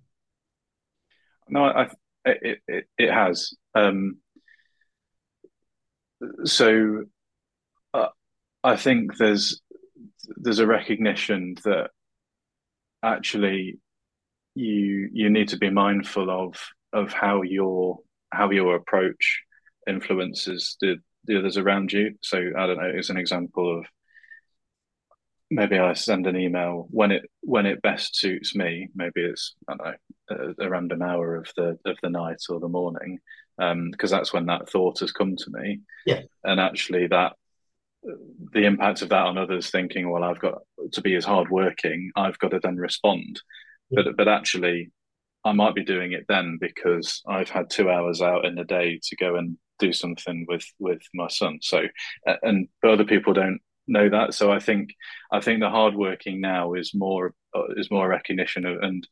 No, 1.47 1.65
I, 1.65 1.89
it, 2.25 2.59
it, 2.67 2.85
it 2.97 3.11
has. 3.11 3.53
Um, 3.73 4.17
so 6.43 7.05
uh, 7.93 8.07
I 8.63 8.75
think 8.75 9.17
there's 9.17 9.61
there's 10.37 10.59
a 10.59 10.67
recognition 10.67 11.55
that 11.63 11.89
actually 13.03 13.79
you 14.59 15.09
you 15.13 15.29
need 15.29 15.47
to 15.49 15.57
be 15.57 15.69
mindful 15.69 16.29
of 16.29 16.55
of 16.91 17.13
how 17.13 17.41
your 17.41 17.99
how 18.31 18.49
your 18.51 18.75
approach 18.75 19.41
influences 19.87 20.75
the 20.81 20.97
the 21.25 21.39
others 21.39 21.57
around 21.57 21.93
you. 21.93 22.15
So 22.21 22.37
I 22.37 22.67
don't 22.67 22.77
know, 22.77 22.91
it's 22.93 23.09
an 23.09 23.17
example 23.17 23.79
of 23.79 23.85
maybe 25.49 25.77
I 25.77 25.93
send 25.93 26.27
an 26.27 26.35
email 26.35 26.87
when 26.91 27.11
it 27.11 27.23
when 27.41 27.65
it 27.65 27.81
best 27.81 28.17
suits 28.17 28.53
me. 28.53 28.89
Maybe 28.93 29.21
it's 29.21 29.55
I 29.69 29.75
don't 29.75 29.85
know 29.85 30.55
a, 30.59 30.65
a 30.65 30.69
random 30.69 31.01
hour 31.01 31.35
of 31.37 31.49
the 31.55 31.77
of 31.85 31.97
the 32.03 32.09
night 32.09 32.41
or 32.49 32.59
the 32.59 32.67
morning, 32.67 33.19
because 33.57 34.11
um, 34.11 34.17
that's 34.17 34.33
when 34.33 34.47
that 34.47 34.69
thought 34.69 34.99
has 34.99 35.13
come 35.13 35.37
to 35.37 35.51
me. 35.51 35.79
Yeah, 36.05 36.21
and 36.43 36.59
actually 36.59 37.07
that 37.07 37.33
the 38.53 38.65
impact 38.65 39.01
of 39.01 39.09
that 39.09 39.25
on 39.25 39.37
others 39.37 39.69
thinking, 39.69 40.09
well, 40.09 40.23
I've 40.23 40.39
got 40.39 40.59
to 40.93 41.01
be 41.01 41.15
as 41.15 41.25
hardworking, 41.25 42.11
I've 42.15 42.39
got 42.39 42.51
to 42.51 42.59
then 42.61 42.77
respond. 42.77 43.41
But 43.91 44.17
but 44.17 44.27
actually, 44.27 44.91
I 45.45 45.51
might 45.53 45.75
be 45.75 45.83
doing 45.83 46.11
it 46.13 46.25
then 46.27 46.57
because 46.59 47.21
I've 47.27 47.49
had 47.49 47.69
two 47.69 47.89
hours 47.89 48.21
out 48.21 48.45
in 48.45 48.55
the 48.55 48.63
day 48.63 48.99
to 49.03 49.15
go 49.15 49.35
and 49.35 49.57
do 49.79 49.93
something 49.93 50.45
with 50.47 50.65
with 50.79 51.01
my 51.13 51.27
son. 51.27 51.59
So 51.61 51.83
and 52.43 52.67
but 52.81 52.91
other 52.91 53.05
people 53.05 53.33
don't 53.33 53.59
know 53.87 54.09
that. 54.09 54.33
So 54.33 54.51
I 54.51 54.59
think 54.59 54.91
I 55.31 55.41
think 55.41 55.59
the 55.59 55.69
hard 55.69 55.95
working 55.95 56.41
now 56.41 56.73
is 56.73 56.93
more 56.93 57.33
uh, 57.55 57.73
is 57.75 57.91
more 57.91 58.07
recognition 58.07 58.65
of, 58.65 58.81
and 58.81 59.07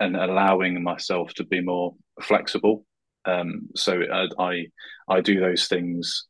and 0.00 0.16
allowing 0.16 0.82
myself 0.82 1.34
to 1.34 1.44
be 1.44 1.60
more 1.60 1.94
flexible. 2.22 2.84
Um, 3.26 3.68
so 3.76 4.00
I, 4.12 4.28
I 4.38 4.66
I 5.08 5.20
do 5.20 5.40
those 5.40 5.68
things 5.68 6.26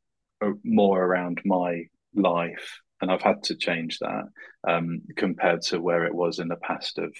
more 0.65 1.05
around 1.05 1.41
my 1.45 1.85
life 2.15 2.81
and 3.01 3.11
I've 3.11 3.23
had 3.23 3.43
to 3.45 3.57
change 3.57 3.99
that 3.99 4.25
um, 4.69 5.03
compared 5.17 5.63
to 5.63 5.81
where 5.81 6.05
it 6.05 6.15
was 6.15 6.39
in 6.39 6.49
the 6.49 6.57
past 6.57 6.99
of 6.99 7.15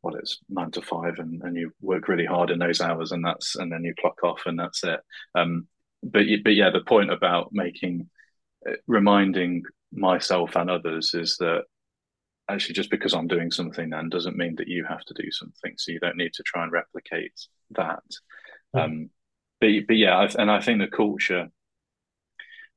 what 0.00 0.14
well, 0.14 0.20
it's 0.20 0.38
nine 0.48 0.70
to 0.72 0.82
five 0.82 1.18
and, 1.18 1.42
and 1.42 1.56
you 1.56 1.72
work 1.80 2.08
really 2.08 2.26
hard 2.26 2.50
in 2.50 2.58
those 2.58 2.80
hours 2.80 3.12
and 3.12 3.24
that's 3.24 3.56
and 3.56 3.72
then 3.72 3.84
you 3.84 3.94
clock 4.00 4.22
off 4.22 4.42
and 4.46 4.58
that's 4.58 4.84
it. 4.84 5.00
Um, 5.34 5.66
but 6.02 6.24
but 6.44 6.54
yeah, 6.54 6.70
the 6.70 6.80
point 6.80 7.10
about 7.10 7.48
making 7.52 8.08
uh, 8.68 8.74
reminding 8.86 9.62
myself 9.92 10.56
and 10.56 10.70
others 10.70 11.14
is 11.14 11.36
that 11.38 11.62
actually 12.48 12.74
just 12.74 12.90
because 12.90 13.14
I'm 13.14 13.26
doing 13.26 13.50
something 13.50 13.90
then 13.90 14.10
doesn't 14.10 14.36
mean 14.36 14.56
that 14.56 14.68
you 14.68 14.84
have 14.84 15.04
to 15.06 15.14
do 15.14 15.30
something. 15.30 15.74
So 15.76 15.92
you 15.92 16.00
don't 16.00 16.16
need 16.16 16.34
to 16.34 16.42
try 16.42 16.62
and 16.62 16.72
replicate 16.72 17.32
that. 17.70 18.02
Mm. 18.76 18.84
Um, 18.84 19.10
but 19.60 19.70
but 19.88 19.96
yeah, 19.96 20.28
and 20.38 20.50
I 20.50 20.60
think 20.60 20.80
the 20.80 20.94
culture 20.94 21.48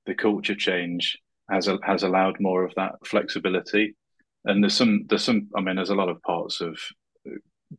the 0.06 0.16
culture 0.16 0.56
change 0.56 1.18
has 1.50 1.70
has 1.84 2.04
allowed 2.04 2.40
more 2.40 2.64
of 2.64 2.74
that 2.76 2.96
flexibility. 3.06 3.96
And 4.46 4.64
there's 4.64 4.76
some 4.76 5.06
there's 5.08 5.24
some 5.24 5.50
I 5.56 5.62
mean 5.62 5.76
there's 5.76 5.90
a 5.90 5.96
lot 5.96 6.10
of 6.10 6.22
parts 6.22 6.62
of 6.62 6.78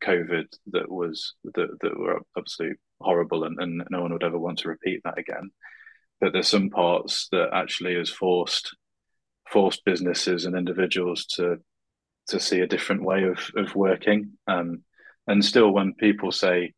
COVID 0.03 0.47
that 0.73 0.91
was 0.91 1.35
that 1.45 1.69
that 1.81 1.99
were 1.99 2.21
absolutely 2.37 2.77
horrible, 3.01 3.45
and, 3.45 3.59
and 3.61 3.85
no 3.91 4.03
one 4.03 4.13
would 4.13 4.25
ever 4.25 4.39
want 4.39 4.59
to 4.61 4.69
repeat 4.69 5.01
that 5.05 5.19
again. 5.19 5.51
But 6.21 6.33
there's 6.33 6.49
some 6.49 6.71
parts 6.71 7.29
that 7.33 7.51
actually 7.53 7.95
has 7.95 8.11
forced 8.11 8.77
forced 9.51 9.85
businesses 9.85 10.45
and 10.45 10.57
individuals 10.57 11.25
to 11.37 11.59
to 12.29 12.39
see 12.39 12.61
a 12.61 12.67
different 12.67 13.03
way 13.03 13.25
of 13.25 13.51
of 13.57 13.75
working. 13.75 14.33
Um, 14.47 14.85
and 15.27 15.45
still, 15.45 15.71
when 15.71 15.95
people 15.95 16.33
say, 16.33 16.75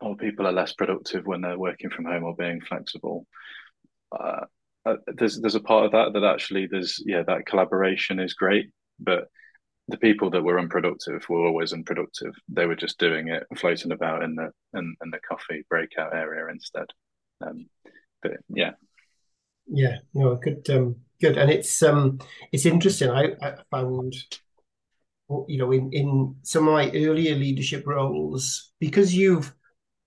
"Oh, 0.00 0.14
people 0.14 0.46
are 0.46 0.52
less 0.52 0.72
productive 0.72 1.26
when 1.26 1.40
they're 1.42 1.58
working 1.58 1.90
from 1.90 2.04
home 2.04 2.24
or 2.24 2.36
being 2.36 2.60
flexible," 2.60 3.26
uh, 4.18 4.46
uh, 4.84 4.96
there's 5.06 5.40
there's 5.40 5.54
a 5.54 5.60
part 5.60 5.86
of 5.86 5.92
that 5.92 6.12
that 6.12 6.24
actually 6.24 6.66
there's 6.70 7.02
yeah 7.06 7.22
that 7.26 7.46
collaboration 7.46 8.18
is 8.18 8.34
great, 8.34 8.70
but 8.98 9.28
the 9.88 9.98
people 9.98 10.30
that 10.30 10.42
were 10.42 10.58
unproductive 10.58 11.24
were 11.28 11.46
always 11.46 11.72
unproductive. 11.72 12.32
They 12.48 12.66
were 12.66 12.76
just 12.76 12.98
doing 12.98 13.28
it, 13.28 13.44
floating 13.56 13.92
about 13.92 14.22
in 14.22 14.34
the 14.34 14.50
in, 14.74 14.96
in 15.02 15.10
the 15.10 15.18
coffee 15.28 15.64
breakout 15.68 16.14
area 16.14 16.50
instead. 16.50 16.86
Um, 17.40 17.66
but 18.22 18.32
yeah, 18.48 18.72
yeah, 19.66 19.98
no, 20.14 20.36
good, 20.36 20.68
um, 20.70 20.96
good, 21.20 21.36
and 21.36 21.50
it's 21.50 21.82
um, 21.82 22.18
it's 22.52 22.66
interesting. 22.66 23.10
I, 23.10 23.34
I 23.42 23.54
found, 23.70 24.14
you 25.48 25.58
know, 25.58 25.72
in 25.72 25.92
in 25.92 26.36
some 26.42 26.68
of 26.68 26.74
my 26.74 26.90
earlier 26.90 27.34
leadership 27.34 27.86
roles, 27.86 28.72
because 28.80 29.14
you've 29.14 29.54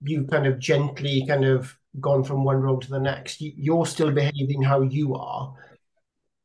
you 0.01 0.25
kind 0.25 0.47
of 0.47 0.59
gently 0.59 1.25
kind 1.27 1.45
of 1.45 1.75
gone 1.99 2.23
from 2.23 2.43
one 2.43 2.57
role 2.57 2.79
to 2.79 2.89
the 2.89 2.99
next. 2.99 3.41
You're 3.41 3.85
still 3.85 4.11
behaving 4.11 4.61
how 4.61 4.81
you 4.81 5.15
are, 5.15 5.53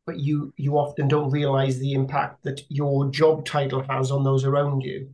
but 0.07 0.19
you 0.19 0.53
you 0.57 0.79
often 0.79 1.09
don't 1.09 1.31
realize 1.31 1.79
the 1.79 1.93
impact 1.93 2.45
that 2.45 2.63
your 2.69 3.11
job 3.11 3.45
title 3.45 3.83
has 3.89 4.11
on 4.11 4.25
those 4.25 4.45
around 4.45 4.83
you. 4.83 5.11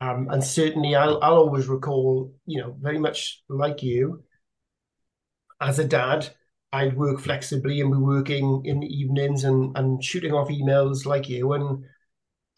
Um, 0.00 0.28
and 0.30 0.44
certainly, 0.44 0.94
I'll 0.94 1.22
I'll 1.22 1.38
always 1.38 1.68
recall, 1.68 2.32
you 2.46 2.60
know, 2.60 2.76
very 2.80 2.98
much 2.98 3.42
like 3.48 3.82
you. 3.82 4.22
As 5.60 5.78
a 5.78 5.84
dad, 5.84 6.28
I'd 6.72 6.96
work 6.96 7.20
flexibly 7.20 7.80
and 7.80 7.90
be 7.90 7.98
working 7.98 8.62
in 8.66 8.80
the 8.80 8.86
evenings 8.86 9.44
and 9.44 9.76
and 9.76 10.02
shooting 10.04 10.32
off 10.32 10.48
emails 10.48 11.06
like 11.06 11.28
you, 11.28 11.52
and 11.54 11.84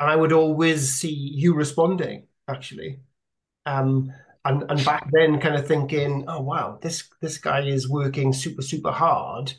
and 0.01 0.11
I 0.11 0.17
would 0.17 0.33
always 0.33 0.93
see 0.93 1.13
you 1.13 1.55
responding 1.55 2.27
actually. 2.49 3.01
Um, 3.67 4.13
and 4.49 4.65
and 4.71 4.85
back 4.85 5.09
then 5.13 5.39
kind 5.41 5.55
of 5.55 5.67
thinking 5.67 6.25
oh 6.27 6.41
wow 6.41 6.79
this 6.83 7.09
this 7.21 7.39
guy 7.39 7.61
is 7.61 7.89
working 7.89 8.33
super 8.33 8.63
super 8.63 8.91
hard 8.91 9.53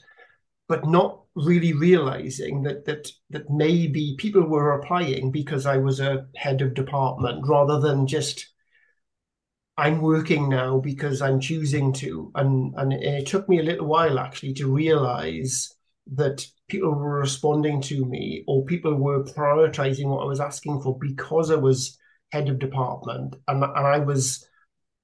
but 0.67 0.85
not 0.85 1.21
really 1.35 1.73
realizing 1.73 2.63
that 2.63 2.85
that 2.85 3.11
that 3.29 3.49
maybe 3.49 4.15
people 4.17 4.43
were 4.43 4.73
applying 4.73 5.31
because 5.31 5.65
I 5.65 5.77
was 5.77 5.99
a 5.99 6.27
head 6.35 6.61
of 6.61 6.73
department 6.73 7.47
rather 7.47 7.79
than 7.79 8.07
just 8.07 8.47
I'm 9.77 10.01
working 10.01 10.49
now 10.49 10.79
because 10.79 11.21
I'm 11.21 11.39
choosing 11.39 11.93
to 11.93 12.31
and 12.35 12.73
and 12.75 12.91
it 12.93 13.27
took 13.27 13.47
me 13.47 13.59
a 13.59 13.63
little 13.63 13.87
while 13.87 14.19
actually 14.19 14.53
to 14.55 14.73
realize 14.73 15.73
that 16.13 16.45
people 16.67 16.91
were 16.93 17.19
responding 17.19 17.81
to 17.81 18.05
me 18.05 18.43
or 18.47 18.65
people 18.65 18.95
were 18.95 19.23
prioritizing 19.23 20.07
what 20.07 20.23
I 20.23 20.25
was 20.25 20.39
asking 20.39 20.81
for 20.81 20.97
because 20.99 21.51
I 21.51 21.55
was 21.55 21.97
head 22.31 22.49
of 22.49 22.59
department 22.59 23.35
and, 23.47 23.63
and 23.63 23.87
I 23.87 23.99
was 23.99 24.48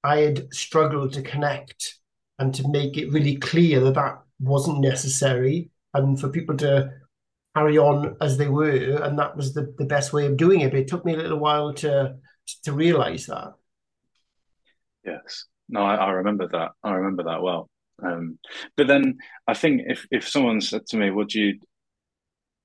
I 0.06 0.18
had 0.18 0.54
struggled 0.54 1.12
to 1.14 1.22
connect 1.22 1.98
and 2.38 2.54
to 2.54 2.68
make 2.68 2.96
it 2.96 3.10
really 3.10 3.36
clear 3.36 3.80
that 3.80 3.94
that 3.94 4.22
wasn't 4.38 4.80
necessary 4.80 5.70
and 5.94 6.20
for 6.20 6.28
people 6.28 6.56
to 6.58 6.92
carry 7.56 7.78
on 7.78 8.16
as 8.20 8.36
they 8.36 8.48
were 8.48 9.02
and 9.02 9.18
that 9.18 9.36
was 9.36 9.54
the, 9.54 9.74
the 9.78 9.84
best 9.84 10.12
way 10.12 10.26
of 10.26 10.36
doing 10.36 10.60
it. 10.60 10.70
But 10.70 10.80
it 10.80 10.88
took 10.88 11.04
me 11.04 11.14
a 11.14 11.16
little 11.16 11.38
while 11.38 11.72
to 11.74 12.16
to 12.62 12.72
realize 12.72 13.26
that. 13.26 13.54
Yes. 15.04 15.46
No 15.68 15.80
I, 15.80 15.96
I 15.96 16.10
remember 16.10 16.46
that. 16.48 16.70
I 16.84 16.92
remember 16.92 17.24
that 17.24 17.42
well. 17.42 17.68
Um, 18.04 18.38
but 18.76 18.88
then 18.88 19.16
i 19.48 19.54
think 19.54 19.80
if 19.86 20.06
if 20.10 20.28
someone 20.28 20.60
said 20.60 20.86
to 20.88 20.98
me 20.98 21.10
would 21.10 21.32
you 21.32 21.58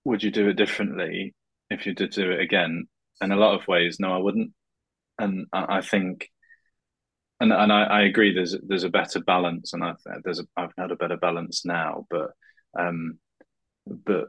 would 0.03 0.21
you 0.21 0.29
do 0.29 0.49
it 0.49 0.57
differently 0.57 1.33
if 1.69 1.85
you 1.85 1.93
did 1.95 2.11
do 2.11 2.31
it 2.31 2.41
again? 2.41 2.85
In 3.21 3.31
a 3.31 3.37
lot 3.37 3.55
of 3.55 3.67
ways 3.67 3.97
no 3.99 4.13
i 4.13 4.17
wouldn't. 4.17 4.51
And 5.17 5.47
i, 5.53 5.77
I 5.77 5.81
think 5.81 6.29
and 7.41 7.51
and 7.51 7.73
I, 7.73 7.83
I, 7.83 8.01
agree. 8.03 8.33
There's 8.33 8.55
there's 8.63 8.83
a 8.83 8.89
better 8.89 9.19
balance, 9.19 9.73
and 9.73 9.83
I've 9.83 9.97
there's 10.23 10.39
a, 10.39 10.47
I've 10.55 10.73
had 10.77 10.91
a 10.91 10.95
better 10.95 11.17
balance 11.17 11.65
now. 11.65 12.05
But 12.09 12.31
um, 12.77 13.19
but 13.85 14.27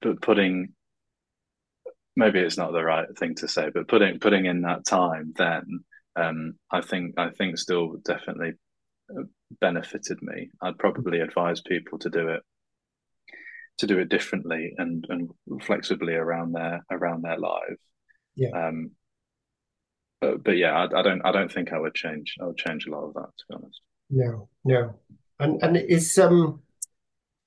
but 0.00 0.22
putting 0.22 0.72
maybe 2.16 2.40
it's 2.40 2.56
not 2.56 2.72
the 2.72 2.84
right 2.84 3.06
thing 3.18 3.34
to 3.36 3.48
say, 3.48 3.70
but 3.74 3.88
putting 3.88 4.18
putting 4.20 4.46
in 4.46 4.62
that 4.62 4.86
time 4.86 5.32
then 5.36 5.84
um, 6.16 6.54
I 6.70 6.80
think 6.80 7.18
I 7.18 7.30
think 7.30 7.58
still 7.58 7.96
definitely 8.04 8.52
uh, 9.10 9.22
benefited 9.60 10.22
me. 10.22 10.50
I'd 10.60 10.78
probably 10.78 11.20
advise 11.20 11.60
people 11.60 11.98
to 12.00 12.10
do 12.10 12.28
it 12.28 12.42
to 13.78 13.86
do 13.86 13.98
it 13.98 14.08
differently 14.08 14.74
and 14.78 15.06
and 15.08 15.30
flexibly 15.62 16.14
around 16.14 16.52
their 16.52 16.84
around 16.90 17.22
their 17.22 17.38
lives. 17.38 17.80
Yeah. 18.36 18.50
Um, 18.50 18.92
but 20.22 20.44
but 20.44 20.56
yeah, 20.56 20.72
I, 20.72 21.00
I, 21.00 21.02
don't 21.02 21.20
I 21.26 21.32
don't 21.32 21.52
think 21.52 21.72
I 21.72 21.78
would 21.78 21.94
change. 21.94 22.36
I 22.40 22.46
would 22.46 22.56
change 22.56 22.86
a 22.86 22.90
lot 22.90 23.08
of 23.08 23.14
that 23.14 23.30
to 23.36 23.44
be 23.48 23.54
honest. 23.56 23.80
No, 24.08 24.48
no, 24.64 24.94
and 25.40 25.62
and 25.62 25.76
is 25.76 26.16
um 26.16 26.62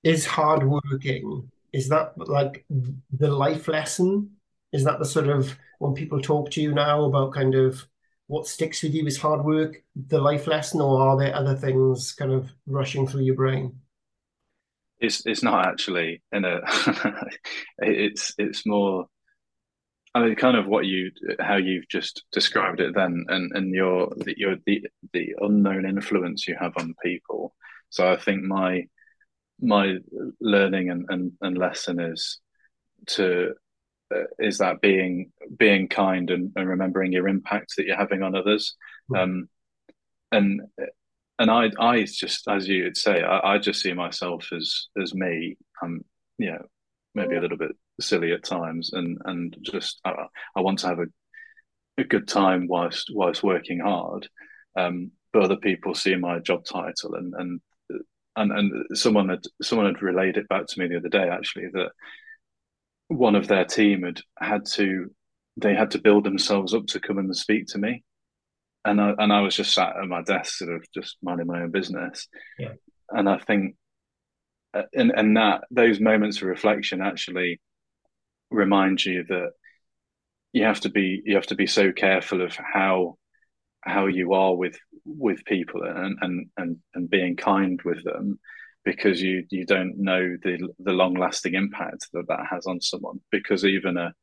is 0.03 0.25
hard 0.25 0.63
working. 0.67 1.49
Is 1.73 1.89
that 1.89 2.13
like 2.17 2.65
the 2.69 3.31
life 3.31 3.67
lesson? 3.69 4.31
Is 4.73 4.83
that 4.83 4.99
the 4.99 5.05
sort 5.05 5.29
of 5.29 5.57
when 5.79 5.93
people 5.93 6.21
talk 6.21 6.51
to 6.51 6.61
you 6.61 6.73
now 6.73 7.05
about 7.05 7.33
kind 7.33 7.55
of 7.55 7.87
what 8.27 8.47
sticks 8.47 8.83
with 8.83 8.93
you 8.93 9.05
is 9.05 9.17
hard 9.17 9.45
work, 9.45 9.81
the 9.95 10.19
life 10.19 10.47
lesson, 10.47 10.81
or 10.81 10.99
are 10.99 11.17
there 11.17 11.35
other 11.35 11.55
things 11.55 12.11
kind 12.11 12.33
of 12.33 12.51
rushing 12.65 13.07
through 13.07 13.21
your 13.21 13.35
brain? 13.35 13.79
It's 14.99 15.25
it's 15.25 15.43
not 15.43 15.65
actually 15.65 16.21
in 16.33 16.43
a. 16.43 16.59
it's 17.77 18.33
it's 18.37 18.65
more. 18.65 19.07
I 20.15 20.21
mean, 20.21 20.35
kind 20.35 20.55
of 20.55 20.65
what 20.65 20.85
you 20.85 21.11
how 21.41 21.57
you've 21.57 21.89
just 21.89 22.23
described 22.31 22.79
it 22.79 22.95
then, 22.95 23.25
and 23.27 23.51
and 23.53 23.73
your 23.73 24.13
your 24.37 24.55
the 24.65 24.87
the 25.11 25.35
unknown 25.41 25.85
influence 25.85 26.47
you 26.47 26.55
have 26.57 26.73
on 26.77 26.95
people. 27.03 27.53
So 27.89 28.09
I 28.09 28.15
think 28.15 28.41
my 28.41 28.87
my 29.59 29.97
learning 30.39 30.89
and 30.89 31.05
and, 31.09 31.33
and 31.41 31.57
lesson 31.57 31.99
is 31.99 32.39
to 33.07 33.53
uh, 34.13 34.23
is 34.39 34.59
that 34.59 34.81
being 34.81 35.31
being 35.57 35.89
kind 35.89 36.29
and, 36.29 36.51
and, 36.55 36.69
remembering 36.69 37.11
your 37.11 37.27
impact 37.27 37.73
that 37.75 37.85
you're 37.85 37.97
having 37.97 38.21
on 38.21 38.35
others 38.35 38.75
mm-hmm. 39.11 39.21
um, 39.21 39.49
and 40.31 40.61
and 41.39 41.51
I 41.51 41.71
I 41.79 42.03
just 42.03 42.47
as 42.47 42.67
you 42.67 42.83
would 42.83 42.97
say 42.97 43.21
I, 43.21 43.55
I, 43.55 43.57
just 43.57 43.81
see 43.81 43.93
myself 43.93 44.47
as 44.53 44.87
as 45.01 45.13
me 45.13 45.57
I'm 45.81 46.05
you 46.37 46.51
know 46.51 46.65
maybe 47.15 47.35
a 47.35 47.41
little 47.41 47.57
bit 47.57 47.71
silly 47.99 48.31
at 48.33 48.43
times 48.43 48.91
and 48.93 49.17
and 49.25 49.55
just 49.61 49.99
I, 50.03 50.13
I 50.55 50.61
want 50.61 50.79
to 50.79 50.87
have 50.87 50.99
a 50.99 51.05
a 51.97 52.03
good 52.03 52.27
time 52.27 52.67
whilst 52.67 53.09
whilst 53.13 53.43
working 53.43 53.79
hard. 53.79 54.27
Um, 54.77 55.11
but 55.31 55.43
other 55.43 55.57
people 55.57 55.93
see 55.95 56.15
my 56.15 56.39
job 56.39 56.65
title 56.65 57.15
and 57.15 57.33
and 57.35 57.61
and 58.35 58.51
and 58.51 58.97
someone 58.97 59.29
had 59.29 59.43
someone 59.61 59.87
had 59.87 60.01
relayed 60.01 60.37
it 60.37 60.49
back 60.49 60.67
to 60.67 60.79
me 60.79 60.87
the 60.87 60.97
other 60.97 61.09
day 61.09 61.29
actually 61.29 61.67
that 61.73 61.91
one 63.07 63.35
of 63.35 63.47
their 63.47 63.65
team 63.65 64.03
had 64.03 64.19
had 64.39 64.65
to 64.65 65.09
they 65.57 65.73
had 65.73 65.91
to 65.91 66.01
build 66.01 66.25
themselves 66.25 66.73
up 66.73 66.85
to 66.87 66.99
come 66.99 67.17
and 67.17 67.35
speak 67.35 67.67
to 67.67 67.77
me. 67.77 68.03
And 68.83 69.01
I, 69.01 69.13
and 69.17 69.33
I 69.33 69.41
was 69.41 69.55
just 69.55 69.73
sat 69.73 69.95
at 69.95 70.07
my 70.07 70.21
desk 70.21 70.57
sort 70.57 70.75
of 70.75 70.85
just 70.93 71.17
minding 71.23 71.47
my 71.47 71.61
own 71.61 71.71
business. 71.71 72.27
Yeah. 72.59 72.73
and 73.09 73.27
I 73.29 73.39
think 73.39 73.75
uh, 74.73 74.83
and 74.93 75.11
and 75.15 75.37
that 75.37 75.63
those 75.71 75.99
moments 75.99 76.37
of 76.37 76.43
reflection 76.47 77.01
actually 77.01 77.59
remind 78.49 79.03
you 79.03 79.23
that 79.23 79.51
you 80.53 80.63
have 80.63 80.79
to 80.81 80.89
be 80.89 81.21
you 81.25 81.35
have 81.35 81.47
to 81.47 81.55
be 81.55 81.67
so 81.67 81.91
careful 81.91 82.41
of 82.41 82.55
how 82.55 83.17
how 83.81 84.07
you 84.07 84.33
are 84.33 84.55
with 84.55 84.77
with 85.05 85.45
people 85.45 85.83
and 85.83 86.17
and 86.21 86.49
and, 86.57 86.77
and 86.93 87.09
being 87.09 87.35
kind 87.35 87.81
with 87.83 88.03
them 88.03 88.39
because 88.83 89.21
you 89.21 89.45
you 89.49 89.65
don't 89.65 89.97
know 89.97 90.37
the 90.43 90.69
the 90.79 90.93
long 90.93 91.15
lasting 91.15 91.55
impact 91.55 92.07
that 92.13 92.27
that 92.27 92.45
has 92.49 92.65
on 92.67 92.79
someone 92.79 93.19
because 93.31 93.65
even 93.65 93.97
a 93.97 94.13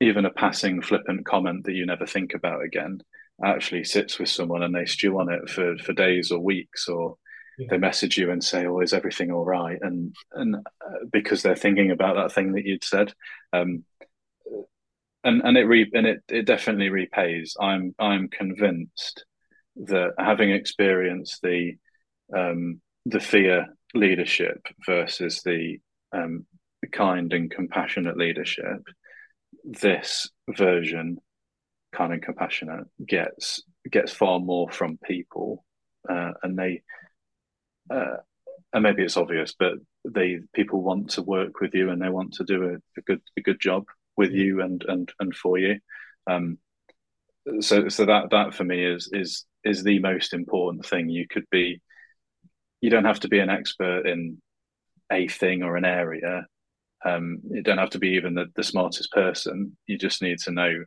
even 0.00 0.24
a 0.24 0.30
passing 0.30 0.80
flippant 0.80 1.26
comment 1.26 1.64
that 1.64 1.74
you 1.74 1.84
never 1.84 2.06
think 2.06 2.34
about 2.34 2.62
again 2.64 2.98
actually 3.44 3.84
sits 3.84 4.18
with 4.18 4.28
someone 4.28 4.62
and 4.62 4.74
they 4.74 4.86
stew 4.86 5.18
on 5.18 5.30
it 5.30 5.48
for 5.48 5.76
for 5.78 5.92
days 5.92 6.30
or 6.30 6.40
weeks 6.40 6.88
or 6.88 7.16
they 7.70 7.78
message 7.78 8.16
you 8.16 8.30
and 8.30 8.42
say 8.42 8.66
oh 8.66 8.80
is 8.80 8.92
everything 8.92 9.30
all 9.30 9.44
right? 9.44 9.78
And 9.80 10.14
and 10.32 10.56
uh, 10.56 11.04
because 11.10 11.42
they're 11.42 11.56
thinking 11.56 11.90
about 11.90 12.16
that 12.16 12.32
thing 12.32 12.52
that 12.52 12.64
you'd 12.64 12.84
said 12.84 13.12
um, 13.52 13.84
and 15.24 15.42
and 15.42 15.56
it 15.56 15.64
re 15.64 15.90
and 15.92 16.06
it 16.06 16.22
it 16.28 16.46
definitely 16.46 16.90
repays. 16.90 17.56
I'm 17.60 17.94
i'm 17.98 18.28
convinced 18.28 19.24
that 19.76 20.12
having 20.18 20.50
experienced 20.50 21.40
the 21.42 21.72
um, 22.34 22.80
the 23.06 23.20
fear 23.20 23.66
leadership 23.94 24.66
versus 24.86 25.42
the, 25.42 25.78
um, 26.12 26.46
kind 26.92 27.32
and 27.32 27.50
compassionate 27.50 28.16
leadership, 28.16 28.82
this 29.64 30.30
version, 30.56 31.18
kind 31.92 32.12
and 32.12 32.22
compassionate, 32.22 32.86
gets 33.06 33.62
gets 33.90 34.12
far 34.12 34.38
more 34.38 34.70
from 34.70 34.98
people, 35.04 35.64
uh, 36.08 36.32
and 36.42 36.58
they, 36.58 36.82
uh, 37.90 38.16
and 38.72 38.82
maybe 38.82 39.02
it's 39.02 39.16
obvious, 39.16 39.54
but 39.58 39.74
they 40.04 40.40
people 40.52 40.82
want 40.82 41.10
to 41.10 41.22
work 41.22 41.60
with 41.60 41.74
you 41.74 41.90
and 41.90 42.00
they 42.00 42.08
want 42.08 42.34
to 42.34 42.44
do 42.44 42.64
a, 42.64 42.74
a 42.98 43.02
good 43.02 43.20
a 43.36 43.40
good 43.40 43.60
job 43.60 43.84
with 44.16 44.32
you 44.32 44.60
and 44.60 44.84
and 44.88 45.12
and 45.20 45.34
for 45.34 45.58
you. 45.58 45.78
Um, 46.30 46.58
so 47.60 47.88
so 47.88 48.04
that 48.04 48.30
that 48.30 48.54
for 48.54 48.64
me 48.64 48.84
is 48.84 49.08
is 49.12 49.44
is 49.64 49.82
the 49.82 49.98
most 50.00 50.34
important 50.34 50.86
thing. 50.86 51.08
You 51.08 51.26
could 51.26 51.46
be 51.50 51.80
you 52.80 52.90
don't 52.90 53.06
have 53.06 53.20
to 53.20 53.28
be 53.28 53.38
an 53.38 53.50
expert 53.50 54.06
in 54.06 54.40
a 55.10 55.28
thing 55.28 55.62
or 55.62 55.76
an 55.76 55.84
area. 55.84 56.46
Um, 57.04 57.40
you 57.50 57.62
don't 57.62 57.78
have 57.78 57.90
to 57.90 57.98
be 57.98 58.10
even 58.10 58.34
the, 58.34 58.46
the 58.56 58.62
smartest 58.62 59.10
person. 59.12 59.76
You 59.86 59.98
just 59.98 60.20
need 60.20 60.38
to 60.40 60.50
know 60.50 60.84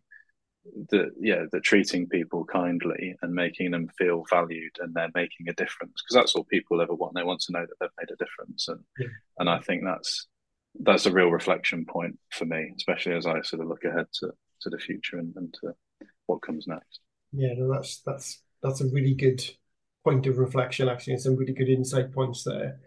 that 0.90 1.12
yeah, 1.20 1.46
that 1.52 1.64
treating 1.64 2.08
people 2.08 2.46
kindly 2.46 3.16
and 3.22 3.34
making 3.34 3.72
them 3.72 3.90
feel 3.98 4.26
valued 4.30 4.76
and 4.80 4.94
they're 4.94 5.12
making 5.14 5.50
a 5.50 5.54
difference 5.54 6.02
because 6.02 6.16
that's 6.16 6.36
all 6.36 6.44
people 6.46 6.82
ever 6.82 6.94
want. 6.94 7.16
They 7.16 7.24
want 7.24 7.42
to 7.42 7.52
know 7.52 7.66
that 7.66 7.76
they've 7.80 7.90
made 8.00 8.14
a 8.14 8.24
difference, 8.24 8.68
and 8.68 8.80
yeah. 9.00 9.08
and 9.40 9.50
I 9.50 9.60
think 9.60 9.84
that's 9.84 10.28
that's 10.80 11.06
a 11.06 11.12
real 11.12 11.30
reflection 11.30 11.86
point 11.86 12.18
for 12.32 12.46
me, 12.46 12.72
especially 12.78 13.14
as 13.14 13.26
I 13.26 13.42
sort 13.42 13.62
of 13.62 13.68
look 13.68 13.84
ahead 13.84 14.06
to 14.20 14.32
to 14.62 14.70
the 14.70 14.78
future 14.78 15.18
and, 15.18 15.34
and 15.36 15.54
to 15.62 15.74
what 16.28 16.42
comes 16.42 16.68
next. 16.68 17.00
Yeah, 17.32 17.54
no, 17.58 17.74
that's 17.74 18.02
that's 18.06 18.42
that's 18.62 18.82
a 18.82 18.90
really 18.90 19.14
good 19.14 19.44
point 20.04 20.28
of 20.28 20.38
reflection, 20.38 20.88
actually, 20.88 21.14
and 21.14 21.22
some 21.22 21.36
really 21.36 21.54
good 21.54 21.70
insight 21.70 22.14
points 22.14 22.44
there. 22.44 22.80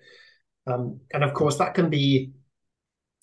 Um, 0.67 1.01
and 1.13 1.23
of 1.23 1.35
course, 1.35 1.59
that 1.59 1.75
can 1.75 1.91
be 1.91 2.33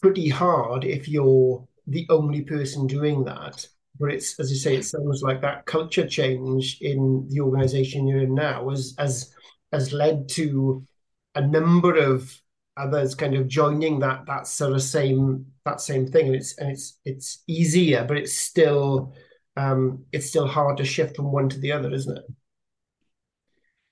pretty 0.02 0.30
hard 0.30 0.84
if 0.84 1.08
you're 1.08 1.68
the 1.88 2.06
only 2.10 2.42
person 2.42 2.88
doing 2.88 3.24
that. 3.26 3.68
But 4.02 4.12
it's, 4.12 4.40
as 4.40 4.52
you 4.52 4.58
say, 4.58 4.76
it 4.76 4.86
sounds 4.86 5.22
like 5.22 5.42
that 5.42 5.66
culture 5.66 6.08
change 6.08 6.80
in 6.82 7.28
the 7.30 7.40
organization 7.40 8.08
you're 8.08 8.24
in 8.24 8.36
now 8.36 8.70
has, 8.70 8.96
has, 8.98 9.34
has 9.72 9.94
led 9.94 10.28
to 10.30 10.84
a 11.36 11.42
number 11.42 11.96
of 11.96 12.36
others 12.76 13.16
kind 13.16 13.36
of 13.36 13.48
joining 13.48 14.00
that 14.00 14.26
that 14.26 14.48
sort 14.48 14.74
of 14.74 14.82
same 14.82 15.46
that 15.66 15.80
same 15.80 16.08
thing. 16.08 16.28
And 16.28 16.36
it's 16.36 16.58
and 16.58 16.72
it's 16.72 16.98
it's 17.06 17.44
easier 17.48 18.04
but 18.06 18.18
it's 18.18 18.36
still 18.36 19.14
um 19.56 20.06
it's 20.12 20.28
still 20.28 20.48
hard 20.48 20.78
to 20.78 20.86
shift 20.86 21.16
from 21.16 21.32
one 21.32 21.50
to 21.50 21.60
the 21.60 21.72
other 21.72 21.94
isn't 21.94 22.18
it? 22.18 22.24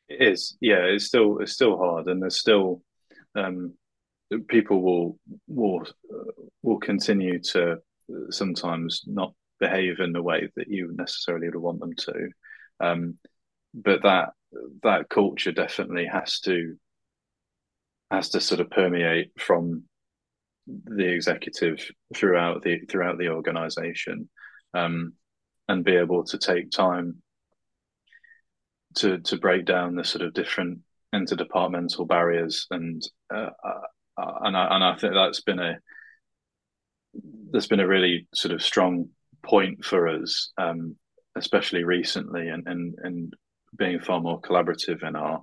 It 0.10 0.28
is, 0.28 0.58
yeah. 0.60 0.86
It's 0.86 1.06
still 1.06 1.38
it's 1.40 1.54
still 1.54 1.78
hard, 1.78 2.08
and 2.08 2.22
there's 2.22 2.40
still 2.40 2.82
um, 3.36 3.74
people 4.48 4.82
will 4.82 5.20
will 5.48 5.86
will 6.64 6.80
continue 6.80 7.40
to 7.40 7.78
sometimes 8.32 9.04
not 9.06 9.34
behave 9.60 10.00
in 10.00 10.14
the 10.14 10.22
way 10.22 10.50
that 10.56 10.70
you 10.70 10.92
necessarily 10.94 11.48
would 11.48 11.56
want 11.56 11.80
them 11.80 11.96
to. 11.96 12.30
Um, 12.80 13.18
but 13.74 14.04
that 14.04 14.30
that 14.84 15.10
culture 15.10 15.52
definitely 15.52 16.06
has 16.06 16.40
to 16.42 16.76
has 18.10 18.30
to 18.30 18.42
sort 18.42 18.62
of 18.62 18.70
permeate 18.72 19.32
from 19.38 19.84
the 20.68 21.08
executive 21.08 21.90
throughout 22.16 22.64
the 22.64 22.80
throughout 22.90 23.18
the 23.18 23.30
organization 23.30 24.30
um, 24.74 25.14
and 25.68 25.84
be 25.84 25.96
able 25.96 26.24
to 26.24 26.38
take 26.38 26.72
time 26.72 27.22
to 28.96 29.20
to 29.20 29.38
break 29.38 29.66
down 29.66 29.96
the 29.96 30.04
sort 30.04 30.24
of 30.24 30.34
different 30.34 30.80
interdepartmental 31.14 32.08
barriers 32.08 32.68
and 32.72 33.02
uh, 33.34 33.50
uh, 33.64 34.34
and 34.42 34.58
I, 34.58 34.76
and 34.76 34.84
I 34.84 34.96
think 34.96 35.14
that's 35.14 35.42
been 35.42 35.60
a 35.60 35.80
there's 37.52 37.68
been 37.68 37.80
a 37.80 37.88
really 37.88 38.28
sort 38.34 38.54
of 38.54 38.62
strong 38.62 39.10
point 39.50 39.84
for 39.84 40.08
us, 40.08 40.52
um, 40.58 40.96
especially 41.36 41.84
recently, 41.84 42.50
and, 42.50 42.68
and 42.68 42.96
and 43.04 43.34
being 43.78 44.00
far 44.00 44.22
more 44.22 44.42
collaborative 44.42 45.04
in 45.04 45.16
our 45.16 45.42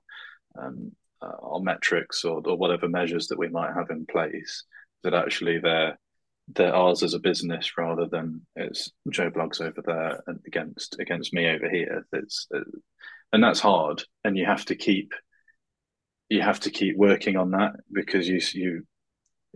um, 0.59 0.93
uh, 1.23 1.37
our 1.43 1.61
metrics 1.61 2.25
or, 2.25 2.43
or 2.45 2.57
whatever 2.57 2.89
measures 2.89 3.29
that 3.29 3.39
we 3.39 3.49
might 3.49 3.75
have 3.75 3.91
in 3.91 4.07
place. 4.07 4.65
That 5.03 5.15
actually 5.15 5.59
they're 5.59 5.99
they're 6.55 6.75
ours 6.75 7.03
as 7.03 7.15
a 7.15 7.19
business 7.19 7.73
rather 7.77 8.07
than 8.07 8.47
it's 8.55 8.91
Joe 9.11 9.31
Bloggs 9.31 9.61
over 9.61 9.83
there 9.85 10.23
and 10.27 10.41
against 10.47 10.99
against 11.01 11.33
me 11.33 11.49
over 11.49 11.69
here. 11.69 12.07
It's 12.13 12.47
uh, 12.55 12.61
and 13.33 13.43
that's 13.43 13.61
hard 13.61 14.03
and 14.25 14.37
you 14.37 14.47
have 14.47 14.65
to 14.67 14.77
keep 14.77 15.13
you 16.29 16.43
have 16.43 16.61
to 16.61 16.71
keep 16.71 16.97
working 16.97 17.37
on 17.37 17.51
that 17.53 17.73
because 17.93 18.29
you 18.29 18.41
you 18.53 18.87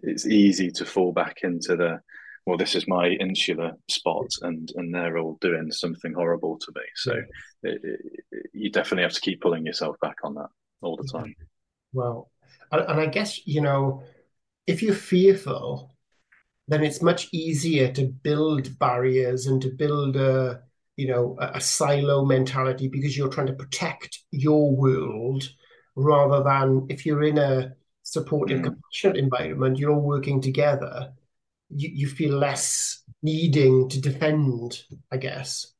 it's 0.02 0.26
easy 0.26 0.70
to 0.70 0.84
fall 0.84 1.12
back 1.12 1.38
into 1.42 1.76
the 1.76 2.00
well 2.50 2.58
this 2.58 2.74
is 2.74 2.88
my 2.88 3.08
insular 3.08 3.72
spot 3.88 4.28
and 4.42 4.70
and 4.76 4.94
they're 4.94 5.18
all 5.18 5.38
doing 5.40 5.70
something 5.70 6.12
horrible 6.12 6.58
to 6.58 6.72
me. 6.74 6.82
So 6.96 7.12
it, 7.62 7.80
it, 7.82 8.00
you 8.52 8.70
definitely 8.70 9.04
have 9.04 9.12
to 9.12 9.20
keep 9.20 9.40
pulling 9.40 9.66
yourself 9.66 9.96
back 10.00 10.16
on 10.24 10.34
that 10.34 10.48
all 10.82 10.96
the 10.96 11.08
time. 11.08 11.34
Well 11.92 12.30
and 12.72 13.00
i 13.00 13.06
guess 13.06 13.46
you 13.46 13.60
know 13.60 14.02
if 14.66 14.82
you're 14.82 14.94
fearful 14.94 15.94
then 16.68 16.84
it's 16.84 17.02
much 17.02 17.28
easier 17.32 17.92
to 17.92 18.06
build 18.06 18.78
barriers 18.78 19.46
and 19.46 19.60
to 19.62 19.70
build 19.70 20.16
a 20.16 20.62
you 21.00 21.06
know, 21.06 21.34
a, 21.40 21.52
a 21.54 21.60
silo 21.62 22.26
mentality 22.26 22.86
because 22.86 23.16
you're 23.16 23.30
trying 23.30 23.46
to 23.46 23.54
protect 23.54 24.18
your 24.32 24.70
world 24.70 25.48
rather 25.96 26.44
than 26.44 26.84
if 26.90 27.06
you're 27.06 27.24
in 27.24 27.38
a 27.38 27.72
supportive, 28.02 28.60
mm. 28.60 28.64
compassionate 28.64 29.16
environment, 29.16 29.78
you're 29.78 29.92
all 29.92 30.02
working 30.02 30.42
together, 30.42 31.10
you, 31.70 31.90
you 31.92 32.08
feel 32.08 32.36
less 32.36 33.02
needing 33.22 33.88
to 33.88 34.00
defend, 34.00 34.82
I 35.10 35.16
guess. 35.16 35.72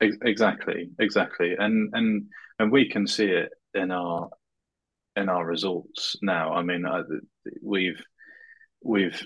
exactly, 0.00 0.90
exactly, 0.98 1.54
and 1.58 1.90
and 1.94 2.26
and 2.58 2.72
we 2.72 2.88
can 2.88 3.06
see 3.06 3.26
it 3.26 3.50
in 3.74 3.90
our 3.90 4.30
in 5.16 5.28
our 5.28 5.44
results 5.44 6.16
now. 6.22 6.52
I 6.52 6.62
mean, 6.62 6.86
I, 6.86 7.02
we've 7.62 8.02
we've 8.82 9.20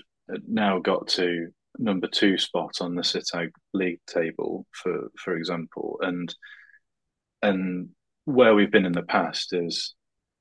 now 0.47 0.79
got 0.79 1.07
to 1.09 1.47
number 1.77 2.07
two 2.07 2.37
spot 2.37 2.77
on 2.81 2.95
the 2.95 3.01
CITAG 3.01 3.49
league 3.73 4.01
table, 4.07 4.65
for 4.71 5.11
for 5.17 5.35
example, 5.35 5.99
and 6.01 6.33
and 7.41 7.89
where 8.25 8.55
we've 8.55 8.71
been 8.71 8.85
in 8.85 8.93
the 8.93 9.03
past 9.03 9.53
is 9.53 9.93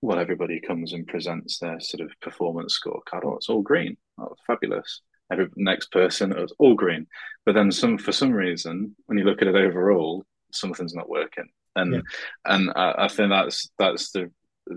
well, 0.03 0.19
everybody 0.19 0.61
comes 0.61 0.93
and 0.93 1.07
presents 1.07 1.59
their 1.61 1.79
sort 1.79 2.01
of 2.01 2.11
performance 2.21 2.79
scorecard. 2.79 3.25
Oh, 3.25 3.37
it's 3.37 3.49
all 3.49 3.63
green. 3.63 3.97
Oh, 4.19 4.35
fabulous. 4.47 5.01
Every 5.31 5.49
next 5.57 5.91
person, 5.93 6.31
was 6.31 6.55
all 6.59 6.75
green. 6.75 7.07
But 7.47 7.55
then 7.55 7.73
some, 7.73 7.99
for 7.99 8.13
some 8.13 8.33
reason, 8.33 8.95
when 9.07 9.19
you 9.19 9.25
look 9.25 9.41
at 9.41 9.49
it 9.49 9.55
overall, 9.55 10.25
something's 10.53 10.95
not 10.95 11.09
working. 11.09 11.49
And 11.75 11.95
yeah. 11.95 12.01
and 12.45 12.71
I, 12.77 13.05
I, 13.05 13.09
think 13.09 13.31
that's 13.31 13.71
that's 13.79 14.11
the 14.11 14.31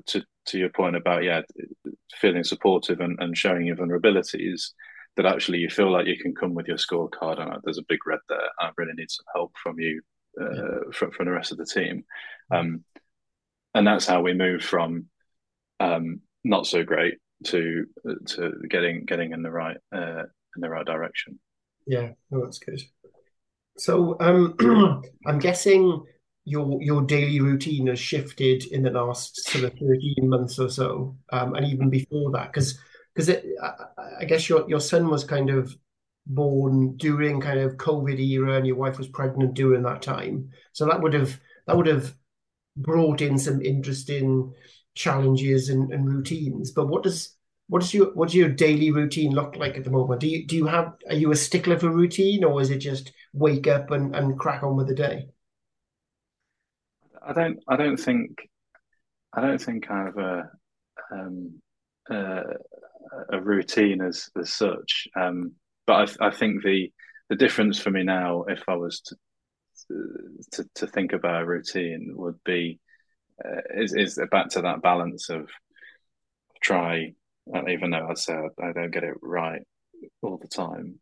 to 0.08 0.24
to 0.48 0.58
your 0.58 0.70
point 0.70 0.96
about 0.96 1.24
yeah, 1.24 1.42
feeling 2.14 2.46
supportive 2.46 3.02
and, 3.02 3.18
and 3.20 3.38
showing 3.38 3.66
your 3.66 3.76
vulnerabilities. 3.76 4.72
That 5.18 5.26
actually 5.26 5.60
you 5.60 5.70
feel 5.70 5.92
like 5.92 6.08
you 6.08 6.18
can 6.18 6.36
come 6.36 6.56
with 6.56 6.68
your 6.68 6.76
scorecard 6.76 7.40
and 7.40 7.62
there's 7.64 7.78
a 7.78 7.86
big 7.88 8.06
red 8.06 8.20
there. 8.28 8.50
I 8.60 8.72
really 8.76 8.92
need 8.96 9.10
some 9.10 9.26
help 9.34 9.54
from 9.62 9.80
you, 9.80 10.02
uh, 10.40 10.54
yeah. 10.54 10.80
from 10.94 11.12
from 11.12 11.26
the 11.26 11.32
rest 11.32 11.54
of 11.54 11.58
the 11.58 11.66
team. 11.66 12.04
Um, 12.52 12.84
and 13.74 13.88
that's 13.88 14.06
how 14.06 14.22
we 14.22 14.34
move 14.34 14.62
from 14.62 15.06
um, 15.80 16.22
not 16.44 16.66
so 16.66 16.84
great 16.84 17.16
to 17.46 17.86
to 18.28 18.52
getting 18.70 19.06
getting 19.06 19.32
in 19.32 19.44
the 19.44 19.52
right 19.52 19.78
uh, 19.94 20.24
in 20.56 20.62
the 20.62 20.70
right 20.70 20.86
direction. 20.86 21.40
Yeah, 21.86 22.12
oh, 22.34 22.44
that's 22.44 22.60
good. 22.60 22.82
So 23.78 24.18
um, 24.20 24.56
I'm 25.28 25.40
guessing 25.40 26.04
your 26.46 26.82
your 26.82 27.02
daily 27.02 27.40
routine 27.40 27.88
has 27.88 28.00
shifted 28.00 28.66
in 28.72 28.84
the 28.84 28.92
last 28.92 29.44
sort 29.50 29.66
of 29.66 29.74
13 29.74 30.16
months 30.22 30.60
or 30.60 30.70
so, 30.70 31.18
um, 31.32 31.56
and 31.56 31.66
even 31.66 31.90
before 31.90 32.32
that, 32.32 32.52
because 32.52 32.80
because 33.14 33.30
I, 33.30 33.72
I 34.22 34.26
guess 34.26 34.48
your 34.48 34.68
your 34.70 34.80
son 34.80 35.10
was 35.10 35.24
kind 35.24 35.50
of 35.50 35.76
born 36.28 36.98
during 36.98 37.42
kind 37.42 37.60
of 37.60 37.78
COVID 37.78 38.20
era, 38.20 38.58
and 38.58 38.66
your 38.66 38.78
wife 38.78 38.98
was 38.98 39.08
pregnant 39.08 39.54
during 39.56 39.84
that 39.84 40.02
time, 40.02 40.50
so 40.72 40.86
that 40.86 41.02
would 41.02 41.14
have 41.14 41.40
that 41.68 41.76
would 41.76 41.88
have 41.88 42.14
brought 42.78 43.22
in 43.22 43.38
some 43.38 43.62
interesting 43.62 44.54
challenges 44.96 45.70
and, 45.70 45.92
and 45.92 46.08
routines. 46.08 46.72
But 46.72 46.88
what 46.88 47.04
does 47.04 47.36
what 47.68 47.82
does 47.82 47.94
your 47.94 48.14
what 48.14 48.28
does 48.28 48.36
your 48.36 48.50
daily 48.50 48.92
routine 48.92 49.32
look 49.32 49.56
like 49.56 49.78
at 49.78 49.84
the 49.84 49.92
moment? 49.92 50.22
Do 50.22 50.28
you 50.28 50.48
do 50.48 50.56
you 50.56 50.66
have 50.66 50.94
are 51.08 51.16
you 51.16 51.32
a 51.32 51.36
stickler 51.36 51.78
for 51.78 51.90
routine 51.90 52.44
or 52.44 52.62
is 52.62 52.70
it 52.70 52.78
just 52.80 53.12
wake 53.34 53.68
up 53.68 53.92
and, 53.92 54.16
and 54.16 54.40
crack 54.40 54.64
on 54.64 54.76
with 54.76 54.88
the 54.88 54.96
day? 54.96 55.28
I 57.26 57.34
don't 57.34 57.60
I 57.68 57.76
don't 57.76 57.98
think 57.98 58.50
I 59.34 59.42
don't 59.42 59.62
think 59.62 59.90
I 59.90 60.04
have 60.04 60.18
a 60.18 60.50
um, 61.12 61.62
uh, 62.10 62.44
a 63.32 63.42
routine 63.42 64.02
as 64.02 64.30
as 64.40 64.54
such. 64.54 65.08
Um, 65.16 65.54
but 65.88 66.18
I, 66.22 66.28
I 66.28 66.32
think 66.32 66.64
the 66.64 66.92
the 67.30 67.36
difference 67.36 67.80
for 67.80 67.90
me 67.90 68.04
now, 68.04 68.44
if 68.48 68.64
I 68.68 68.76
was 68.76 69.02
to 69.02 69.16
to, 70.52 70.66
to 70.76 70.88
think 70.88 71.14
about 71.14 71.42
a 71.42 71.46
routine, 71.46 72.14
would 72.16 72.42
be 72.44 72.80
uh, 73.44 73.62
is 73.76 73.94
is 73.94 74.20
back 74.32 74.50
to 74.50 74.62
that 74.62 74.82
balance 74.82 75.30
of 75.30 75.50
try, 76.62 77.14
even 77.70 77.92
though 77.92 78.08
I'd 78.10 78.18
say 78.18 78.34
I, 78.34 78.68
I 78.68 78.72
don't 78.74 78.92
get 78.92 79.04
it 79.04 79.16
right 79.22 79.62
all 80.22 80.38
the 80.38 80.48
time, 80.48 81.00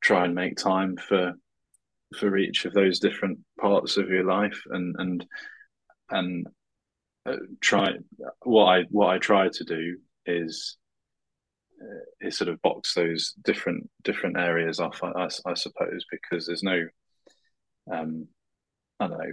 try 0.00 0.24
and 0.24 0.34
make 0.34 0.56
time 0.56 0.96
for 0.96 1.34
for 2.18 2.36
each 2.36 2.64
of 2.64 2.72
those 2.72 3.00
different 3.00 3.38
parts 3.60 3.96
of 3.96 4.08
your 4.08 4.24
life 4.24 4.62
and 4.70 4.96
and 4.98 5.26
and 6.10 6.46
uh, 7.26 7.36
try 7.60 7.92
what 8.44 8.64
I 8.64 8.84
what 8.90 9.08
I 9.08 9.18
try 9.18 9.48
to 9.48 9.64
do 9.64 9.98
is 10.26 10.76
uh, 11.80 12.26
is 12.26 12.38
sort 12.38 12.48
of 12.48 12.62
box 12.62 12.94
those 12.94 13.34
different 13.44 13.88
different 14.02 14.38
areas 14.38 14.80
off 14.80 15.02
I, 15.02 15.10
I, 15.10 15.28
I 15.46 15.54
suppose 15.54 16.04
because 16.10 16.46
there's 16.46 16.62
no 16.62 16.86
um 17.92 18.26
I 18.98 19.08
don't 19.08 19.18
know 19.18 19.32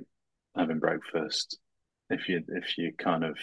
having 0.57 0.79
breakfast 0.79 1.57
if 2.09 2.29
you 2.29 2.43
if 2.49 2.77
you 2.77 2.93
kind 2.97 3.23
of 3.23 3.37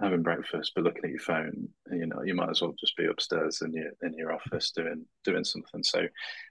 having 0.00 0.22
breakfast 0.22 0.72
but 0.74 0.84
looking 0.84 1.04
at 1.04 1.10
your 1.10 1.18
phone, 1.18 1.68
you 1.90 2.06
know, 2.06 2.22
you 2.22 2.34
might 2.34 2.50
as 2.50 2.60
well 2.60 2.74
just 2.78 2.96
be 2.96 3.06
upstairs 3.06 3.62
in 3.62 3.72
your 3.72 3.90
in 4.02 4.14
your 4.14 4.32
office 4.32 4.70
doing 4.70 5.06
doing 5.24 5.44
something. 5.44 5.82
So 5.82 6.06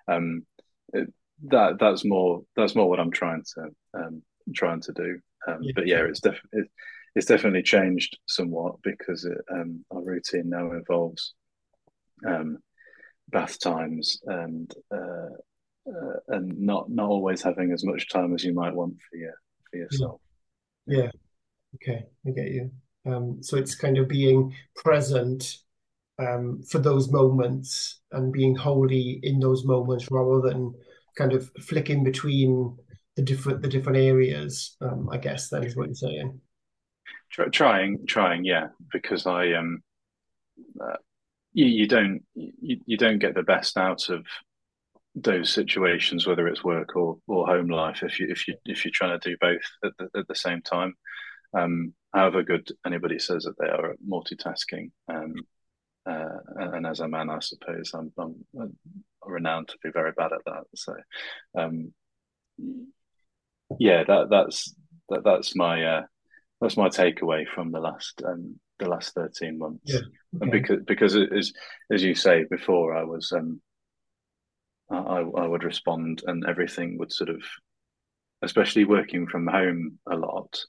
um, 0.07 0.45
it, 0.93 1.11
that 1.43 1.77
that's 1.79 2.05
more 2.05 2.41
that's 2.55 2.75
more 2.75 2.89
what 2.89 2.99
I'm 2.99 3.11
trying 3.11 3.43
to 3.55 3.69
um, 3.93 4.23
trying 4.53 4.81
to 4.81 4.93
do. 4.93 5.19
Um, 5.47 5.59
yeah. 5.61 5.71
But 5.75 5.87
yeah, 5.87 6.03
it's 6.03 6.21
definitely 6.21 6.61
it, 6.61 6.67
it's 7.15 7.27
definitely 7.27 7.63
changed 7.63 8.17
somewhat 8.25 8.75
because 8.83 9.25
it, 9.25 9.37
um, 9.51 9.85
our 9.91 10.03
routine 10.03 10.49
now 10.49 10.71
involves 10.71 11.33
um, 12.27 12.57
bath 13.29 13.59
times 13.59 14.19
and 14.25 14.73
uh, 14.93 15.29
uh, 15.87 16.19
and 16.29 16.59
not 16.59 16.89
not 16.89 17.09
always 17.09 17.41
having 17.41 17.71
as 17.71 17.83
much 17.83 18.09
time 18.09 18.33
as 18.33 18.43
you 18.43 18.53
might 18.53 18.73
want 18.73 18.95
for 19.09 19.17
your 19.17 19.35
for 19.69 19.77
yourself. 19.77 20.21
Yeah, 20.87 21.11
Okay, 21.75 22.05
I 22.25 22.31
get 22.31 22.47
you. 22.51 22.71
Um, 23.05 23.41
so 23.41 23.57
it's 23.57 23.75
kind 23.75 23.97
of 23.97 24.07
being 24.07 24.55
present 24.75 25.57
um, 26.19 26.63
for 26.63 26.79
those 26.79 27.11
moments 27.11 27.99
and 28.11 28.31
being 28.31 28.55
wholly 28.55 29.19
in 29.23 29.39
those 29.39 29.65
moments 29.65 30.09
rather 30.09 30.41
than 30.41 30.73
kind 31.17 31.33
of 31.33 31.49
flicking 31.61 32.03
between 32.03 32.77
the 33.15 33.21
different 33.21 33.61
the 33.61 33.67
different 33.67 33.97
areas. 33.97 34.75
Um, 34.81 35.09
I 35.11 35.17
guess 35.17 35.49
that 35.49 35.63
is 35.63 35.75
what 35.75 35.87
you're 35.87 35.95
saying. 35.95 36.39
Trying, 37.51 38.05
trying, 38.07 38.45
yeah, 38.45 38.67
because 38.93 39.25
I 39.25 39.53
um, 39.53 39.83
uh, 40.81 40.95
you, 41.53 41.65
you 41.65 41.87
don't 41.87 42.21
you, 42.33 42.79
you 42.85 42.97
don't 42.97 43.19
get 43.19 43.35
the 43.35 43.43
best 43.43 43.77
out 43.77 44.09
of 44.09 44.25
those 45.15 45.53
situations, 45.53 46.27
whether 46.27 46.47
it's 46.47 46.63
work 46.63 46.95
or, 46.95 47.17
or 47.27 47.45
home 47.45 47.69
life, 47.69 48.03
if 48.03 48.19
you 48.19 48.27
if 48.29 48.47
you 48.47 48.55
if 48.65 48.85
you're 48.85 48.91
trying 48.93 49.19
to 49.19 49.29
do 49.29 49.35
both 49.41 49.61
at 49.83 49.91
the, 49.97 50.19
at 50.19 50.27
the 50.27 50.35
same 50.35 50.61
time 50.61 50.93
um, 51.55 51.93
however 52.13 52.43
good 52.43 52.69
anybody 52.85 53.19
says 53.19 53.43
that 53.43 53.57
they 53.59 53.67
are 53.67 53.91
at 53.91 53.97
multitasking. 54.07 54.91
Um, 55.07 55.33
uh, 56.07 56.37
and, 56.57 56.85
as 56.85 56.99
a 56.99 57.07
man, 57.07 57.29
I 57.31 57.39
suppose 57.39 57.91
I'm, 57.93 58.11
I'm, 58.17 58.77
renowned 59.25 59.67
to 59.69 59.77
be 59.83 59.89
very 59.91 60.11
bad 60.11 60.31
at 60.33 60.45
that. 60.45 60.63
So, 60.75 60.95
um, 61.57 61.91
yeah, 63.79 64.03
that 64.03 64.29
that's 64.29 64.75
that, 65.09 65.23
that's 65.23 65.55
my 65.55 65.83
uh, 65.83 66.01
that's 66.61 66.77
my 66.77 66.89
takeaway 66.89 67.45
from 67.47 67.71
the 67.71 67.79
last 67.79 68.21
um, 68.25 68.59
the 68.79 68.87
last 68.87 69.13
thirteen 69.15 69.57
months. 69.57 69.81
Yeah. 69.85 69.97
Okay. 69.97 70.07
And 70.41 70.51
because 70.51 70.83
because 70.85 71.15
as 71.15 71.53
as 71.91 72.03
you 72.03 72.13
say 72.13 72.45
before, 72.49 72.95
I 72.95 73.03
was 73.03 73.31
um, 73.31 73.61
I 74.91 74.97
I 74.97 75.47
would 75.47 75.63
respond 75.63 76.21
and 76.27 76.45
everything 76.47 76.97
would 76.99 77.11
sort 77.11 77.29
of, 77.29 77.41
especially 78.41 78.85
working 78.85 79.27
from 79.27 79.47
home 79.47 79.97
a 80.09 80.15
lot. 80.15 80.59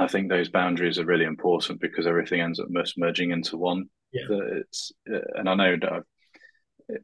I 0.00 0.06
think 0.06 0.28
those 0.28 0.48
boundaries 0.48 0.98
are 0.98 1.04
really 1.04 1.24
important 1.24 1.80
because 1.80 2.06
everything 2.06 2.40
ends 2.40 2.58
up 2.58 2.68
merging 2.96 3.32
into 3.32 3.56
one. 3.56 3.86
Yeah. 4.12 4.22
It's 4.30 4.92
and 5.06 5.48
I 5.48 5.54
know 5.54 5.76
that 5.76 6.02
it, 6.88 7.02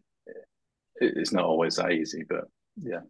it's 1.00 1.32
not 1.32 1.44
always 1.44 1.76
that 1.76 1.92
easy, 1.92 2.24
but 2.28 2.44
yeah. 2.76 3.00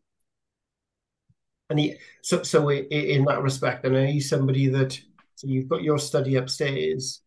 And 1.71 1.79
he, 1.79 1.97
so, 2.23 2.43
so 2.43 2.71
in 2.71 3.25
that 3.25 3.43
respect, 3.43 3.85
and 3.85 3.97
are 3.97 4.05
you 4.07 4.21
somebody 4.21 4.69
that 4.69 5.01
so 5.35 5.49
you've 5.49 5.69
got 5.69 5.83
your 5.83 5.99
study 5.99 6.37
upstairs? 6.37 7.23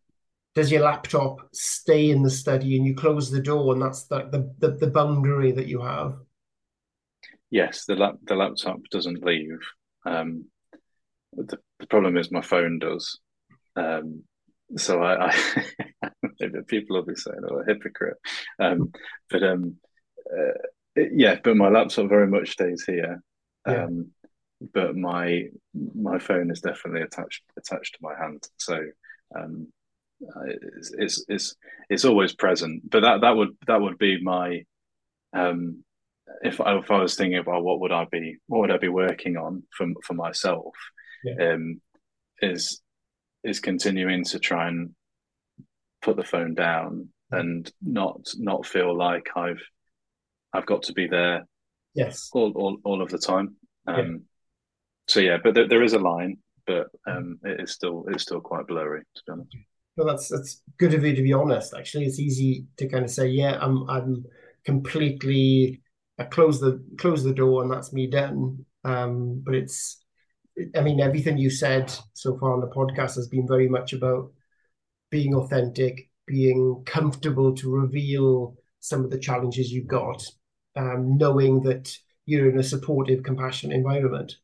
Does 0.54 0.70
your 0.70 0.82
laptop 0.82 1.48
stay 1.52 2.10
in 2.10 2.22
the 2.22 2.30
study 2.30 2.76
and 2.76 2.84
you 2.84 2.94
close 2.94 3.30
the 3.30 3.42
door, 3.42 3.72
and 3.72 3.82
that's 3.82 4.04
the 4.04 4.28
the, 4.30 4.54
the, 4.58 4.76
the 4.76 4.86
boundary 4.90 5.52
that 5.52 5.66
you 5.66 5.80
have? 5.80 6.16
Yes, 7.50 7.84
the 7.84 7.96
lap, 7.96 8.16
the 8.22 8.34
laptop 8.34 8.80
doesn't 8.90 9.24
leave. 9.24 9.58
Um, 10.04 10.46
the, 11.32 11.58
the 11.80 11.86
problem 11.86 12.16
is 12.16 12.30
my 12.30 12.42
phone 12.42 12.78
does. 12.78 13.18
Um, 13.76 14.24
so 14.76 15.02
I, 15.02 15.30
I 16.02 16.10
people 16.68 16.96
will 16.96 17.04
be 17.04 17.16
saying, 17.16 17.40
"Oh, 17.50 17.60
a 17.60 17.64
hypocrite," 17.64 18.18
um, 18.58 18.92
but 19.28 19.42
um, 19.42 19.76
uh, 20.32 21.00
yeah, 21.12 21.36
but 21.42 21.56
my 21.56 21.68
laptop 21.68 22.08
very 22.08 22.26
much 22.26 22.50
stays 22.50 22.84
here. 22.84 23.22
Yeah. 23.66 23.84
Um, 23.84 24.10
but 24.72 24.94
my 24.94 25.46
my 25.74 26.18
phone 26.18 26.50
is 26.50 26.60
definitely 26.60 27.02
attached 27.02 27.42
attached 27.58 27.94
to 27.94 27.98
my 28.02 28.14
hand, 28.14 28.44
so 28.58 28.78
um, 29.34 29.68
it's, 30.44 30.92
it's 30.96 31.24
it's 31.28 31.56
it's 31.88 32.04
always 32.04 32.34
present. 32.34 32.88
But 32.88 33.00
that 33.00 33.22
that 33.22 33.36
would 33.36 33.56
that 33.66 33.80
would 33.80 33.98
be 33.98 34.22
my 34.22 34.64
um, 35.32 35.82
if 36.42 36.60
I, 36.60 36.76
if 36.78 36.90
I 36.90 37.00
was 37.00 37.16
thinking 37.16 37.38
about 37.38 37.64
what 37.64 37.80
would 37.80 37.92
I 37.92 38.06
be 38.10 38.36
what 38.46 38.60
would 38.60 38.70
I 38.70 38.78
be 38.78 38.88
working 38.88 39.36
on 39.36 39.64
for 39.76 39.88
for 40.04 40.14
myself 40.14 40.74
yeah. 41.24 41.52
um, 41.52 41.80
is 42.40 42.80
is 43.44 43.60
continuing 43.60 44.24
to 44.24 44.38
try 44.38 44.68
and 44.68 44.90
put 46.02 46.16
the 46.16 46.24
phone 46.24 46.54
down 46.54 47.08
and 47.30 47.70
not 47.82 48.20
not 48.38 48.66
feel 48.66 48.96
like 48.96 49.28
I've 49.36 49.62
I've 50.52 50.66
got 50.66 50.82
to 50.84 50.92
be 50.92 51.06
there 51.06 51.46
yes 51.94 52.30
all 52.32 52.52
all, 52.52 52.78
all 52.84 53.02
of 53.02 53.10
the 53.10 53.18
time 53.18 53.56
um, 53.86 54.22
so 55.10 55.20
yeah, 55.20 55.38
but 55.42 55.54
there, 55.54 55.68
there 55.68 55.82
is 55.82 55.92
a 55.92 55.98
line, 55.98 56.38
but 56.66 56.86
um, 57.06 57.38
it 57.42 57.60
is 57.60 57.72
still 57.72 58.04
it's 58.08 58.22
still 58.22 58.40
quite 58.40 58.66
blurry 58.66 59.00
to 59.00 59.22
be 59.26 59.32
honest. 59.32 59.56
Well, 59.96 60.06
that's 60.06 60.28
that's 60.28 60.62
good 60.78 60.94
of 60.94 61.04
you 61.04 61.14
to 61.16 61.22
be 61.22 61.32
honest. 61.32 61.74
Actually, 61.76 62.04
it's 62.04 62.20
easy 62.20 62.66
to 62.76 62.88
kind 62.88 63.04
of 63.04 63.10
say, 63.10 63.26
yeah, 63.26 63.58
I'm 63.60 63.88
I'm 63.90 64.24
completely 64.64 65.82
I 66.18 66.24
close 66.24 66.60
the 66.60 66.84
close 66.98 67.24
the 67.24 67.34
door 67.34 67.62
and 67.62 67.72
that's 67.72 67.92
me 67.92 68.06
done. 68.06 68.64
Um, 68.84 69.42
but 69.44 69.54
it's, 69.54 70.02
I 70.76 70.80
mean, 70.80 71.00
everything 71.00 71.38
you 71.38 71.50
said 71.50 71.92
so 72.12 72.38
far 72.38 72.52
on 72.52 72.60
the 72.60 72.68
podcast 72.68 73.14
has 73.16 73.28
been 73.28 73.46
very 73.46 73.68
much 73.68 73.92
about 73.92 74.30
being 75.10 75.34
authentic, 75.34 76.10
being 76.26 76.82
comfortable 76.86 77.54
to 77.56 77.70
reveal 77.70 78.56
some 78.80 79.04
of 79.04 79.10
the 79.10 79.18
challenges 79.18 79.72
you've 79.72 79.86
got, 79.86 80.24
um, 80.76 81.16
knowing 81.16 81.62
that 81.62 81.96
you're 82.26 82.50
in 82.50 82.58
a 82.58 82.62
supportive, 82.62 83.22
compassionate 83.22 83.76
environment. 83.76 84.36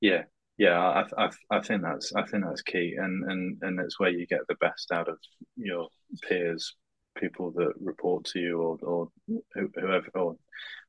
Yeah, 0.00 0.24
yeah, 0.56 0.78
I, 0.78 1.04
I, 1.24 1.30
I 1.50 1.60
think 1.60 1.82
that's 1.82 2.12
I 2.14 2.24
think 2.24 2.44
that's 2.44 2.62
key, 2.62 2.94
and 2.98 3.30
and 3.30 3.58
and 3.62 3.80
it's 3.80 3.98
where 3.98 4.10
you 4.10 4.26
get 4.26 4.46
the 4.48 4.54
best 4.56 4.92
out 4.92 5.08
of 5.08 5.18
your 5.56 5.88
peers, 6.22 6.74
people 7.18 7.50
that 7.52 7.72
report 7.80 8.24
to 8.26 8.40
you, 8.40 8.60
or 8.60 8.78
or 8.82 9.08
whoever, 9.54 10.08
or 10.14 10.36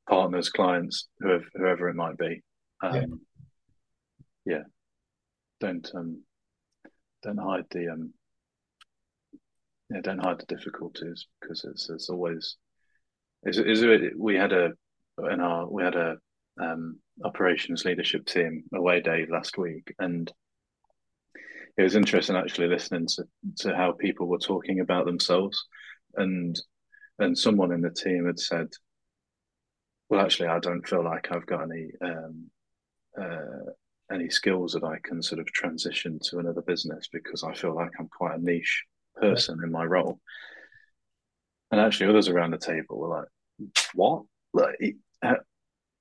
partners, 0.08 0.50
clients, 0.50 1.08
whoever 1.20 1.46
whoever 1.56 1.90
it 1.90 1.96
might 1.96 2.18
be. 2.18 2.44
Um, 2.84 3.22
yeah. 4.46 4.64
don't 5.60 5.90
um, 5.96 6.22
don't 7.24 7.38
hide 7.38 7.66
the 7.72 7.90
um, 7.92 8.14
yeah, 9.90 10.02
don't 10.02 10.24
hide 10.24 10.40
the 10.40 10.56
difficulties 10.56 11.28
because 11.40 11.66
it's 11.66 11.90
it's 11.90 12.10
always 12.10 12.58
is 13.44 13.58
is 13.58 13.82
it, 13.84 14.18
we 14.18 14.36
had 14.36 14.54
a 14.54 14.72
in 15.32 15.40
our 15.40 15.68
we 15.70 15.84
had 15.84 15.96
a 15.96 16.18
um, 16.60 17.00
operations 17.24 17.86
leadership 17.86 18.26
team 18.26 18.64
away 18.74 19.02
day 19.02 19.26
last 19.30 19.58
week, 19.58 19.94
and 20.00 20.32
it 21.78 21.84
was 21.84 21.96
interesting 21.96 22.36
actually 22.36 22.68
listening 22.68 23.08
to, 23.08 23.24
to 23.58 23.76
how 23.76 23.92
people 23.92 24.28
were 24.28 24.38
talking 24.38 24.80
about 24.80 25.06
themselves, 25.06 25.66
and 26.16 26.60
and 27.20 27.38
someone 27.38 27.72
in 27.72 27.82
the 27.82 27.92
team 27.92 28.26
had 28.26 28.40
said, 28.40 28.68
"Well, 30.10 30.22
actually, 30.22 30.48
I 30.50 30.60
don't 30.60 30.88
feel 30.88 31.04
like 31.04 31.32
I've 31.32 31.46
got 31.46 31.64
any 31.64 31.92
um, 32.02 32.50
uh, 33.20 33.72
any 34.12 34.30
skills 34.30 34.74
that 34.74 34.84
I 34.84 34.98
can 35.04 35.22
sort 35.22 35.40
of 35.40 35.48
transition 35.48 36.20
to 36.30 36.40
another 36.40 36.62
business 36.62 37.08
because 37.12 37.44
I 37.44 37.54
feel 37.54 37.76
like 37.76 37.92
I'm 38.00 38.10
quite 38.10 38.36
a 38.38 38.42
niche 38.42 38.84
person 39.16 39.60
in 39.64 39.72
my 39.72 39.84
role." 39.86 40.20
And 41.72 41.82
actually, 41.82 42.10
others 42.10 42.30
around 42.30 42.52
the 42.52 42.58
table 42.58 43.00
were 43.00 43.10
like, 43.20 43.28
"What? 43.94 44.24
Like, 44.54 44.96
uh, 45.24 45.36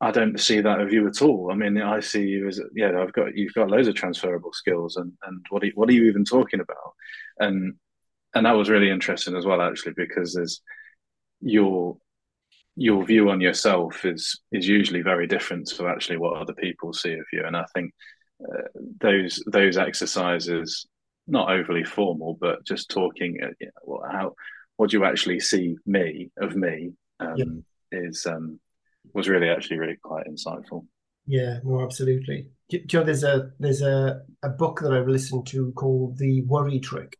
I 0.00 0.10
don't 0.10 0.38
see 0.38 0.60
that 0.60 0.80
of 0.80 0.92
you 0.92 1.06
at 1.08 1.22
all. 1.22 1.50
I 1.50 1.54
mean, 1.54 1.80
I 1.80 2.00
see 2.00 2.26
you 2.26 2.48
as 2.48 2.60
yeah, 2.74 3.00
I've 3.00 3.12
got 3.12 3.36
you've 3.36 3.54
got 3.54 3.70
loads 3.70 3.88
of 3.88 3.94
transferable 3.94 4.52
skills, 4.52 4.96
and 4.96 5.12
and 5.24 5.44
what 5.50 5.62
are 5.62 5.66
you, 5.66 5.72
what 5.74 5.88
are 5.88 5.92
you 5.92 6.04
even 6.04 6.24
talking 6.24 6.60
about? 6.60 6.94
And 7.38 7.74
and 8.34 8.46
that 8.46 8.52
was 8.52 8.68
really 8.68 8.90
interesting 8.90 9.36
as 9.36 9.46
well, 9.46 9.62
actually, 9.62 9.94
because 9.96 10.34
there's 10.34 10.60
your 11.40 11.96
your 12.76 13.04
view 13.04 13.30
on 13.30 13.40
yourself 13.40 14.04
is 14.04 14.40
is 14.52 14.66
usually 14.66 15.02
very 15.02 15.26
different 15.26 15.68
to 15.68 15.88
actually 15.88 16.16
what 16.16 16.36
other 16.36 16.54
people 16.54 16.92
see 16.92 17.12
of 17.12 17.26
you, 17.32 17.44
and 17.44 17.56
I 17.56 17.64
think 17.74 17.92
uh, 18.42 18.62
those 19.00 19.42
those 19.46 19.76
exercises, 19.76 20.86
not 21.26 21.50
overly 21.50 21.84
formal, 21.84 22.36
but 22.40 22.64
just 22.64 22.90
talking, 22.90 23.38
uh, 23.42 23.48
you 23.60 23.70
know, 23.86 24.02
how 24.10 24.34
what 24.76 24.90
do 24.90 24.98
you 24.98 25.04
actually 25.04 25.40
see 25.40 25.76
me 25.86 26.30
of 26.38 26.56
me 26.56 26.92
um, 27.20 27.34
yeah. 27.36 27.44
is 27.92 28.26
um, 28.26 28.58
was 29.12 29.28
really 29.28 29.48
actually 29.48 29.78
really 29.78 29.98
quite 30.02 30.26
insightful. 30.26 30.86
Yeah, 31.26 31.58
no, 31.64 31.82
absolutely. 31.82 32.48
Do, 32.68 32.78
you 32.78 32.98
know, 32.98 33.04
there's 33.04 33.24
a 33.24 33.50
there's 33.58 33.82
a, 33.82 34.22
a 34.42 34.48
book 34.48 34.80
that 34.80 34.92
I've 34.92 35.08
listened 35.08 35.46
to 35.48 35.72
called 35.72 36.18
The 36.18 36.42
Worry 36.42 36.80
Trick, 36.80 37.18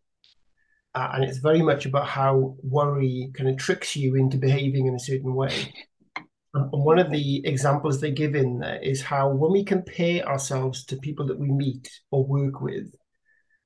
uh, 0.94 1.10
and 1.14 1.24
it's 1.24 1.38
very 1.38 1.62
much 1.62 1.86
about 1.86 2.06
how 2.06 2.56
worry 2.62 3.30
kind 3.34 3.50
of 3.50 3.56
tricks 3.56 3.96
you 3.96 4.14
into 4.14 4.36
behaving 4.36 4.86
in 4.86 4.94
a 4.94 5.00
certain 5.00 5.34
way. 5.34 5.72
And 6.54 6.70
one 6.70 7.00
of 7.00 7.10
the 7.10 7.44
examples 7.44 8.00
they 8.00 8.12
give 8.12 8.36
in 8.36 8.60
there 8.60 8.80
is 8.80 9.02
how 9.02 9.28
when 9.30 9.50
we 9.50 9.64
compare 9.64 10.24
ourselves 10.24 10.84
to 10.86 10.96
people 10.96 11.26
that 11.26 11.38
we 11.38 11.50
meet 11.50 11.90
or 12.12 12.24
work 12.24 12.60
with, 12.60 12.94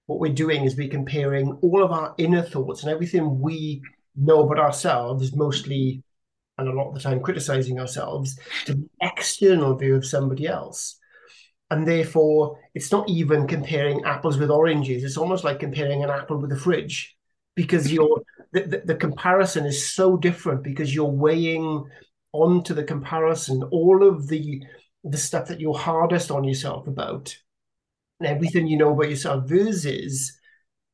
what 0.07 0.21
we're 0.21 0.33
doing 0.33 0.65
is 0.65 0.75
we're 0.75 0.89
comparing 0.89 1.53
all 1.61 1.83
of 1.83 1.93
our 1.93 2.15
inner 2.17 2.41
thoughts 2.41 2.83
and 2.83 2.91
everything 2.91 3.41
we 3.41 3.83
know 4.17 4.41
about 4.41 4.59
ourselves, 4.59 5.37
mostly 5.37 6.03
and 6.57 6.67
a 6.67 6.73
lot 6.73 6.89
of 6.89 6.95
the 6.95 7.01
time 7.01 7.21
criticizing 7.21 7.79
ourselves 7.79 8.39
to 8.65 8.75
the 8.75 8.89
external 9.03 9.77
view 9.77 9.95
of 9.95 10.07
somebody 10.07 10.47
else. 10.47 10.99
And 11.71 11.87
therefore, 11.87 12.59
it's 12.75 12.91
not 12.91 13.09
even 13.11 13.47
comparing 13.47 14.03
apples 14.05 14.39
with 14.39 14.51
oranges. 14.51 15.05
It's 15.05 15.19
almost 15.19 15.45
like 15.45 15.61
comparing 15.61 16.03
an 16.03 16.11
apple 16.11 16.39
with 16.39 16.51
a 16.53 16.57
fridge 16.57 17.18
because 17.59 17.93
you're 17.93 18.23
the, 18.53 18.61
the, 18.61 18.83
the 18.85 18.95
comparison 18.95 19.67
is 19.67 19.91
so 19.93 20.17
different 20.17 20.63
because 20.63 20.95
you're 20.95 21.05
weighing 21.27 21.85
onto 22.33 22.73
the 22.73 22.85
comparison 22.85 23.65
all 23.73 24.07
of 24.07 24.29
the 24.29 24.63
the 25.03 25.19
stuff 25.19 25.49
that 25.49 25.59
you're 25.61 25.77
hardest 25.77 26.31
on 26.31 26.45
yourself 26.45 26.87
about 26.87 27.37
and 28.21 28.29
everything 28.29 28.69
you 28.69 28.77
know 28.77 28.93
about 28.93 29.11
yourself 29.11 29.49
versus 29.49 30.39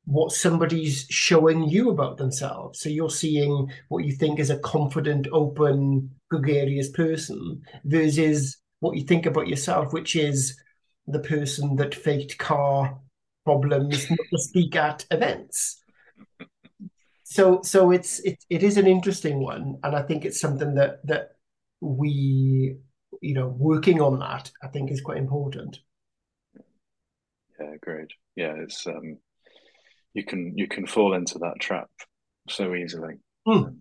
what 0.07 0.33
somebody's 0.33 1.07
showing 1.11 1.65
you 1.69 1.91
about 1.91 2.17
themselves. 2.17 2.81
So 2.81 2.89
you're 2.89 3.11
seeing 3.11 3.71
what 3.89 4.05
you 4.05 4.13
think 4.13 4.39
is 4.39 4.51
a 4.51 4.59
confident, 4.59 5.27
open, 5.33 6.11
gregarious 6.31 6.91
person 6.91 7.61
versus 7.85 8.59
what 8.81 8.97
you 8.97 9.05
think 9.05 9.27
about 9.27 9.49
yourself, 9.49 9.93
which 9.93 10.17
is 10.17 10.59
the 11.07 11.21
person 11.21 11.77
that 11.77 11.95
faked 11.95 12.39
car 12.39 12.99
problems 13.45 14.09
not 14.11 14.19
to 14.31 14.39
speak 14.39 14.77
at 14.77 15.07
events. 15.11 15.83
So 17.35 17.63
so 17.63 17.91
it's 17.91 18.21
it, 18.21 18.45
it 18.49 18.63
is 18.63 18.77
an 18.77 18.87
interesting 18.87 19.41
one, 19.41 19.79
and 19.83 19.97
I 19.97 20.03
think 20.03 20.25
it's 20.25 20.39
something 20.39 20.77
that 20.77 21.05
that 21.05 21.31
we 21.81 22.77
you 23.21 23.35
know 23.35 23.49
working 23.49 24.01
on 24.01 24.21
that 24.21 24.53
I 24.63 24.69
think 24.69 24.93
is 24.93 25.01
quite 25.01 25.17
important. 25.17 25.81
Yeah, 27.59 27.75
great. 27.83 28.13
Yeah, 28.37 28.55
it's 28.59 28.87
um 28.87 29.19
you 30.13 30.25
can 30.25 30.57
you 30.57 30.69
can 30.69 30.87
fall 30.87 31.13
into 31.15 31.41
that 31.41 31.59
trap 31.59 31.91
so 32.49 32.73
easily. 32.73 33.15
Mm. 33.49 33.79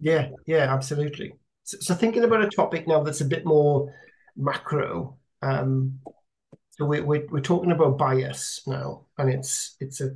Yeah, 0.00 0.30
yeah, 0.44 0.74
absolutely. 0.74 1.34
So, 1.62 1.78
so, 1.80 1.94
thinking 1.94 2.24
about 2.24 2.42
a 2.42 2.50
topic 2.50 2.88
now 2.88 3.04
that's 3.04 3.20
a 3.20 3.24
bit 3.24 3.46
more 3.46 3.94
macro. 4.36 5.16
Um, 5.42 6.00
so 6.76 6.84
we're, 6.84 7.04
we're 7.04 7.26
we're 7.30 7.40
talking 7.40 7.72
about 7.72 7.98
bias 7.98 8.62
now, 8.66 9.06
and 9.18 9.30
it's 9.30 9.76
it's 9.80 10.00
a 10.00 10.10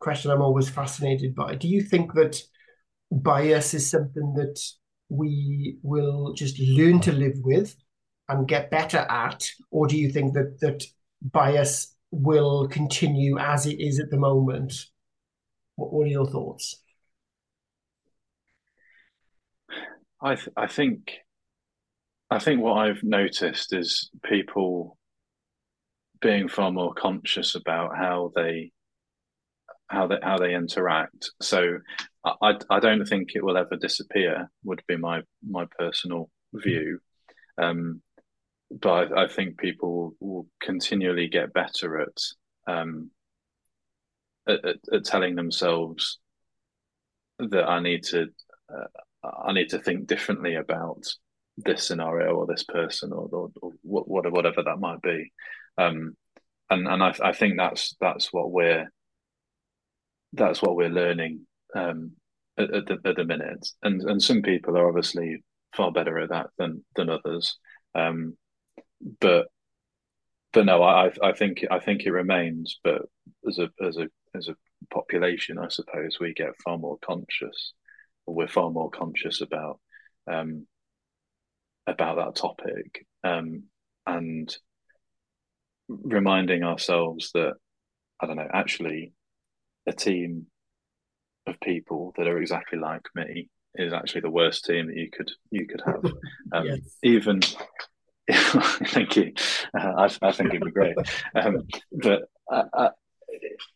question 0.00 0.30
I'm 0.30 0.42
always 0.42 0.68
fascinated 0.68 1.34
by. 1.34 1.54
Do 1.54 1.68
you 1.68 1.82
think 1.82 2.14
that 2.14 2.40
bias 3.10 3.74
is 3.74 3.90
something 3.90 4.34
that 4.34 4.58
we 5.10 5.78
will 5.82 6.32
just 6.34 6.58
learn 6.58 7.00
to 7.00 7.12
live 7.12 7.36
with 7.42 7.76
and 8.28 8.48
get 8.48 8.70
better 8.70 8.98
at, 8.98 9.48
or 9.70 9.86
do 9.86 9.98
you 9.98 10.10
think 10.10 10.34
that 10.34 10.58
that 10.60 10.84
bias 11.20 11.94
will 12.10 12.68
continue 12.68 13.38
as 13.38 13.66
it 13.66 13.78
is 13.80 14.00
at 14.00 14.10
the 14.10 14.16
moment 14.16 14.72
what, 15.76 15.92
what 15.92 16.04
are 16.04 16.10
your 16.10 16.26
thoughts? 16.26 16.82
I 20.20 20.34
th- 20.34 20.48
I 20.56 20.66
think 20.66 21.12
I 22.30 22.38
think 22.38 22.60
what 22.60 22.78
I've 22.78 23.02
noticed 23.02 23.72
is 23.72 24.10
people 24.24 24.98
being 26.20 26.48
far 26.48 26.70
more 26.70 26.94
conscious 26.94 27.54
about 27.54 27.96
how 27.96 28.32
they 28.34 28.72
how 29.88 30.06
they 30.06 30.18
how 30.22 30.38
they 30.38 30.54
interact. 30.54 31.30
So 31.40 31.78
I 32.24 32.58
I 32.70 32.80
don't 32.80 33.06
think 33.06 33.30
it 33.34 33.44
will 33.44 33.56
ever 33.56 33.76
disappear. 33.76 34.50
Would 34.64 34.82
be 34.86 34.96
my 34.96 35.22
my 35.46 35.66
personal 35.78 36.30
view. 36.52 37.00
Um, 37.56 38.02
but 38.70 39.12
I, 39.12 39.24
I, 39.24 39.28
think 39.28 39.58
people 39.58 40.14
will 40.20 40.46
continually 40.62 41.26
get 41.28 41.54
better 41.54 42.02
at 42.02 42.22
um, 42.72 43.10
at, 44.46 44.64
at, 44.64 44.76
at 44.92 45.04
telling 45.04 45.34
themselves 45.34 46.18
that 47.38 47.64
I 47.64 47.80
need 47.80 48.04
to 48.04 48.26
uh, 48.72 49.28
I 49.46 49.52
need 49.52 49.70
to 49.70 49.78
think 49.78 50.06
differently 50.06 50.54
about 50.56 51.06
this 51.56 51.86
scenario 51.86 52.34
or 52.34 52.46
this 52.46 52.64
person 52.64 53.12
or, 53.12 53.28
or, 53.32 53.50
or 53.62 53.72
whatever 53.82 54.62
that 54.62 54.80
might 54.80 55.02
be. 55.02 55.32
Um, 55.78 56.16
and 56.70 56.86
and 56.86 57.02
I, 57.02 57.14
I 57.22 57.32
think 57.32 57.56
that's 57.56 57.96
that's 58.00 58.32
what 58.32 58.50
we're 58.50 58.90
that's 60.34 60.60
what 60.60 60.76
we're 60.76 60.90
learning 60.90 61.46
um, 61.74 62.12
at, 62.58 62.74
at, 62.74 62.86
the, 62.86 62.98
at 63.04 63.16
the 63.16 63.24
minute. 63.24 63.66
And 63.82 64.02
and 64.02 64.22
some 64.22 64.42
people 64.42 64.76
are 64.76 64.88
obviously 64.88 65.42
far 65.74 65.92
better 65.92 66.18
at 66.18 66.30
that 66.30 66.48
than 66.58 66.84
than 66.96 67.08
others. 67.08 67.56
Um, 67.94 68.36
but 69.20 69.46
but 70.52 70.66
no, 70.66 70.82
I 70.82 71.12
I 71.22 71.32
think 71.32 71.64
I 71.70 71.78
think 71.78 72.02
it 72.02 72.10
remains. 72.10 72.78
But 72.84 73.02
as 73.46 73.58
a 73.58 73.70
as 73.84 73.96
a 73.96 74.08
as 74.34 74.48
a 74.48 74.56
population, 74.90 75.58
I 75.58 75.68
suppose, 75.68 76.18
we 76.20 76.34
get 76.34 76.60
far 76.64 76.78
more 76.78 76.98
conscious, 76.98 77.72
or 78.26 78.34
we're 78.34 78.48
far 78.48 78.70
more 78.70 78.90
conscious 78.90 79.40
about 79.40 79.80
um, 80.30 80.66
about 81.86 82.16
that 82.16 82.40
topic, 82.40 83.06
um, 83.24 83.64
and 84.06 84.54
reminding 85.88 86.62
ourselves 86.62 87.30
that 87.34 87.54
I 88.20 88.26
don't 88.26 88.36
know, 88.36 88.48
actually, 88.52 89.12
a 89.86 89.92
team 89.92 90.46
of 91.46 91.60
people 91.60 92.12
that 92.16 92.26
are 92.26 92.38
exactly 92.38 92.78
like 92.78 93.06
me 93.14 93.48
is 93.74 93.92
actually 93.92 94.22
the 94.22 94.30
worst 94.30 94.64
team 94.64 94.88
that 94.88 94.96
you 94.96 95.10
could 95.10 95.30
you 95.50 95.66
could 95.66 95.82
have. 95.86 96.04
Um, 96.50 96.64
yes. 96.64 96.78
Even 97.02 97.40
thank 98.30 99.16
you. 99.16 99.34
Uh, 99.78 99.92
I, 99.98 100.28
I, 100.28 100.32
think 100.32 100.48
it'd 100.48 100.64
be 100.64 100.70
great. 100.70 100.96
Um, 101.34 101.66
but 101.92 102.22
I, 102.50 102.62
I, 102.72 102.90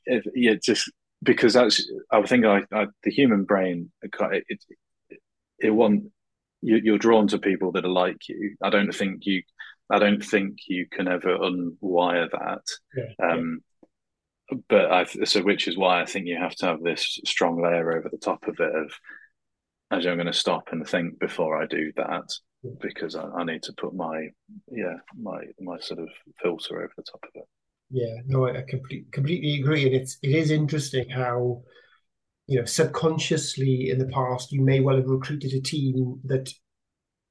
if, 0.06 0.24
yeah, 0.34 0.54
just 0.54 0.90
because 1.22 1.52
that's 1.52 1.86
I 2.10 2.22
think 2.22 2.46
I, 2.46 2.62
the 3.02 3.10
human 3.10 3.44
brain 3.44 3.92
it, 4.02 4.14
it, 4.48 4.64
it, 5.10 5.18
it 5.58 5.70
want 5.70 6.04
you, 6.62 6.94
are 6.94 6.98
drawn 6.98 7.26
to 7.28 7.38
people 7.38 7.72
that 7.72 7.84
are 7.84 7.88
like 7.88 8.28
you. 8.28 8.56
I 8.62 8.70
don't 8.70 8.92
think 8.92 9.26
you 9.26 9.42
I 9.92 9.98
don't 9.98 10.24
think 10.24 10.56
you 10.68 10.86
can 10.90 11.06
ever 11.06 11.36
unwire 11.38 12.30
that. 12.30 12.62
Yeah, 12.96 13.30
um, 13.30 13.60
yeah. 14.50 14.58
But 14.68 14.90
I 14.90 15.04
so 15.04 15.42
which 15.42 15.68
is 15.68 15.78
why 15.78 16.00
I 16.00 16.06
think 16.06 16.26
you 16.26 16.38
have 16.38 16.56
to 16.56 16.66
have 16.66 16.82
this 16.82 17.20
strong 17.24 17.62
layer 17.62 17.92
over 17.96 18.08
the 18.10 18.18
top 18.18 18.48
of 18.48 18.56
it 18.58 18.74
of 18.74 18.90
as 19.90 20.06
I'm 20.06 20.16
going 20.16 20.26
to 20.26 20.32
stop 20.32 20.68
and 20.72 20.86
think 20.86 21.18
before 21.18 21.62
I 21.62 21.66
do 21.66 21.92
that 21.96 22.24
because 22.80 23.14
I, 23.14 23.24
I, 23.24 23.44
need 23.44 23.62
to 23.64 23.72
put 23.74 23.94
my 23.94 24.28
yeah 24.70 24.96
my 25.20 25.42
my 25.60 25.78
sort 25.80 26.00
of 26.00 26.08
filter 26.42 26.78
over 26.78 26.92
the 26.96 27.02
top 27.02 27.22
of 27.24 27.30
it. 27.34 27.44
Yeah, 27.90 28.22
no, 28.26 28.48
I 28.48 28.62
complete, 28.66 29.12
completely 29.12 29.60
agree, 29.60 29.84
and 29.84 29.94
it's 29.94 30.16
it 30.22 30.30
is 30.30 30.50
interesting 30.50 31.10
how 31.10 31.62
you 32.46 32.58
know 32.58 32.64
subconsciously 32.64 33.90
in 33.90 33.98
the 33.98 34.08
past 34.08 34.52
you 34.52 34.62
may 34.62 34.80
well 34.80 34.96
have 34.96 35.06
recruited 35.06 35.52
a 35.52 35.60
team 35.60 36.20
that 36.24 36.50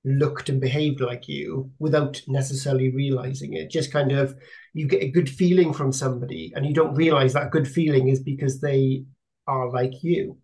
looked 0.04 0.50
and 0.50 0.60
behaved 0.60 1.00
like 1.00 1.28
you 1.28 1.72
without 1.80 2.22
necessarily 2.28 2.90
realizing 2.90 3.54
it. 3.54 3.70
Just 3.70 3.92
kind 3.92 4.12
of 4.12 4.36
you 4.74 4.88
get 4.88 5.04
a 5.04 5.12
good 5.12 5.30
feeling 5.30 5.74
from 5.74 5.92
somebody, 5.92 6.52
and 6.56 6.66
you 6.66 6.74
don't 6.74 6.96
realize 6.96 7.34
that 7.34 7.52
good 7.52 7.68
feeling 7.68 8.08
is 8.08 8.22
because 8.22 8.62
they 8.62 9.06
are 9.48 9.72
like 9.72 10.04
you. 10.04 10.38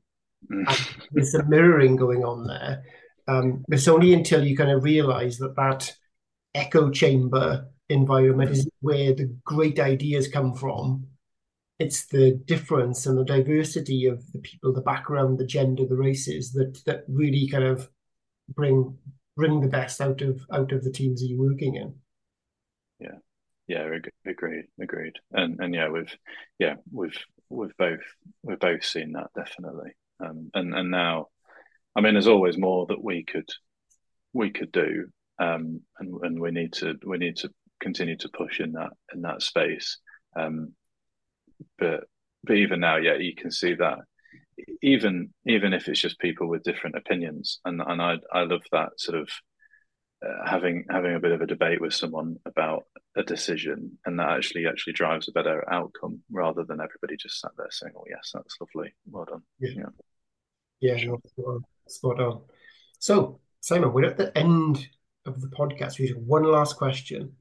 Mm. 0.51 0.95
there's 1.11 1.31
some 1.31 1.49
mirroring 1.49 1.95
going 1.95 2.23
on 2.23 2.45
there. 2.45 2.83
Um, 3.27 3.65
it's 3.69 3.87
only 3.87 4.13
until 4.13 4.45
you 4.45 4.55
kind 4.55 4.71
of 4.71 4.83
realize 4.83 5.37
that 5.37 5.55
that 5.55 5.93
echo 6.53 6.89
chamber 6.89 7.67
environment 7.89 8.51
is 8.51 8.67
where 8.81 9.13
the 9.13 9.35
great 9.43 9.79
ideas 9.79 10.27
come 10.27 10.53
from. 10.53 11.07
It's 11.79 12.07
the 12.07 12.31
difference 12.45 13.05
and 13.05 13.17
the 13.17 13.25
diversity 13.25 14.07
of 14.07 14.31
the 14.31 14.39
people, 14.39 14.73
the 14.73 14.81
background, 14.81 15.37
the 15.37 15.45
gender, 15.45 15.85
the 15.85 15.95
races 15.95 16.51
that 16.53 16.81
that 16.85 17.03
really 17.07 17.47
kind 17.47 17.63
of 17.63 17.89
bring 18.49 18.97
bring 19.37 19.61
the 19.61 19.67
best 19.67 20.01
out 20.01 20.21
of 20.21 20.41
out 20.51 20.73
of 20.73 20.83
the 20.83 20.91
teams 20.91 21.21
that 21.21 21.27
you're 21.27 21.47
working 21.47 21.75
in. 21.75 21.95
Yeah, 22.99 23.19
yeah, 23.67 23.87
agreed, 24.25 24.65
agreed, 24.81 25.13
and 25.31 25.59
and 25.59 25.73
yeah, 25.73 25.89
we've 25.89 26.13
yeah 26.59 26.75
we've 26.91 27.17
we've 27.49 27.77
both 27.77 28.01
we've 28.43 28.59
both 28.59 28.83
seen 28.83 29.13
that 29.13 29.29
definitely, 29.35 29.91
um, 30.19 30.49
and 30.53 30.73
and 30.73 30.91
now, 30.91 31.27
I 31.95 32.01
mean, 32.01 32.13
there's 32.13 32.27
always 32.27 32.57
more 32.57 32.87
that 32.87 33.01
we 33.01 33.23
could 33.23 33.49
we 34.33 34.49
could 34.49 34.71
do, 34.71 35.05
um, 35.39 35.81
and 35.99 36.13
and 36.23 36.41
we 36.41 36.51
need 36.51 36.73
to 36.73 36.95
we 37.05 37.17
need 37.17 37.37
to 37.37 37.49
continue 37.79 38.17
to 38.17 38.29
push 38.29 38.59
in 38.59 38.73
that 38.73 38.89
in 39.13 39.21
that 39.21 39.43
space, 39.43 39.99
um, 40.35 40.73
but 41.77 42.05
but 42.43 42.55
even 42.55 42.79
now, 42.79 42.97
yeah, 42.97 43.15
you 43.15 43.35
can 43.35 43.51
see 43.51 43.75
that 43.75 43.99
even 44.81 45.33
even 45.45 45.73
if 45.73 45.87
it's 45.87 46.01
just 46.01 46.19
people 46.19 46.47
with 46.47 46.63
different 46.63 46.95
opinions, 46.95 47.59
and 47.65 47.81
and 47.85 48.01
I 48.01 48.15
I 48.33 48.43
love 48.43 48.63
that 48.71 48.91
sort 48.97 49.19
of 49.19 49.29
uh, 50.25 50.45
having 50.49 50.85
having 50.89 51.15
a 51.15 51.19
bit 51.19 51.31
of 51.31 51.41
a 51.41 51.47
debate 51.47 51.81
with 51.81 51.93
someone 51.93 52.37
about 52.45 52.85
a 53.15 53.23
decision, 53.23 53.97
and 54.05 54.19
that 54.19 54.29
actually 54.29 54.65
actually 54.67 54.93
drives 54.93 55.27
a 55.27 55.31
better 55.31 55.63
outcome 55.71 56.21
rather 56.31 56.63
than 56.63 56.81
everybody 56.81 57.17
just 57.17 57.39
sat 57.39 57.51
there 57.57 57.67
saying, 57.69 57.93
"Oh 57.95 58.05
yes, 58.09 58.31
that's 58.33 58.57
lovely, 58.59 58.93
well 59.05 59.25
done." 59.25 59.43
Yeah, 59.59 59.83
yeah, 60.79 60.95
yeah 60.95 61.07
spot, 61.07 61.21
on. 61.45 61.61
spot 61.87 62.19
on. 62.19 62.41
So 62.99 63.39
Simon, 63.59 63.93
we're 63.93 64.05
at 64.05 64.17
the 64.17 64.35
end 64.37 64.87
of 65.25 65.41
the 65.41 65.49
podcast. 65.49 65.99
We 65.99 66.07
have 66.07 66.17
one 66.17 66.43
last 66.43 66.77
question, 66.77 67.33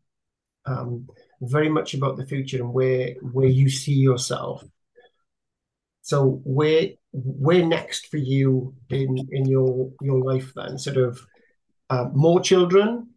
um, 0.66 1.08
very 1.40 1.68
much 1.68 1.94
about 1.94 2.16
the 2.16 2.26
future 2.26 2.58
and 2.58 2.72
where 2.72 3.14
where 3.20 3.48
you 3.48 3.70
see 3.70 3.94
yourself 3.94 4.64
so 6.06 6.40
where 6.44 6.90
where 7.10 7.66
next 7.66 8.06
for 8.12 8.16
you 8.16 8.72
in 8.90 9.26
in 9.32 9.44
your 9.46 9.90
your 10.00 10.22
life 10.22 10.52
then? 10.54 10.78
Sort 10.78 10.98
of 10.98 11.20
uh, 11.90 12.10
more 12.14 12.38
children, 12.38 13.08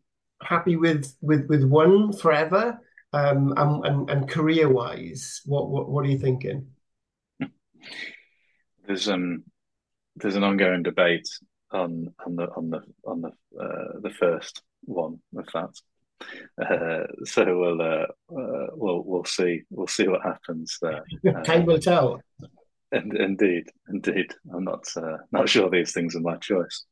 happy 0.41 0.75
with 0.75 1.15
with 1.21 1.45
with 1.47 1.63
one 1.63 2.12
forever, 2.12 2.82
um, 3.13 3.54
and 3.58 3.86
and, 3.86 4.10
and 4.10 4.28
career 4.28 4.67
wise, 4.69 5.41
what 5.45 5.69
what 5.69 5.88
what 5.88 6.04
are 6.04 6.10
you 6.10 6.17
thinking? 6.17 6.65
There's 8.88 9.08
um 9.08 9.43
there's 10.15 10.36
an 10.36 10.43
ongoing 10.43 10.82
debate 10.82 11.30
on 11.69 12.12
on 12.25 12.38
the 12.38 12.47
on 12.56 12.71
the 12.71 12.82
on 13.06 13.21
the 13.21 13.32
uh, 13.56 13.99
the 14.02 14.10
first 14.19 14.63
one 14.82 15.19
of 15.38 15.45
that. 15.54 15.75
Uh, 16.60 17.06
so 17.23 17.45
we'll 17.45 17.82
uh, 17.84 18.08
uh, 18.36 18.67
we'll 18.73 19.04
we'll 19.04 19.25
see 19.25 19.62
we'll 19.69 19.86
see 19.86 20.08
what 20.08 20.23
happens 20.23 20.80
there. 20.82 21.04
Time 21.43 21.67
will 21.67 21.78
tell. 21.80 22.19
Indeed, 22.91 23.65
indeed. 23.89 24.34
I'm 24.54 24.63
not 24.63 24.86
uh, 24.95 25.17
not 25.32 25.49
sure 25.49 25.69
these 25.69 25.93
things 25.93 26.15
are 26.15 26.21
my 26.21 26.38
choice. 26.38 26.86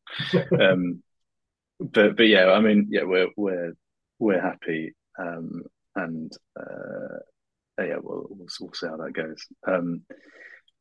um, 0.60 1.02
but 1.80 2.18
but 2.18 2.28
yeah, 2.28 2.52
I 2.52 2.60
mean, 2.60 2.88
yeah, 2.90 3.04
we're 3.04 3.30
we're 3.36 3.74
we're 4.20 4.42
happy, 4.42 4.94
um, 5.20 5.64
and 5.96 6.32
uh, 6.60 7.18
yeah, 7.80 7.98
we'll, 8.02 8.28
we'll, 8.30 8.48
we'll 8.60 8.74
see 8.74 8.88
how 8.88 8.98
that 8.98 9.14
goes. 9.14 9.46
Um, 9.68 10.02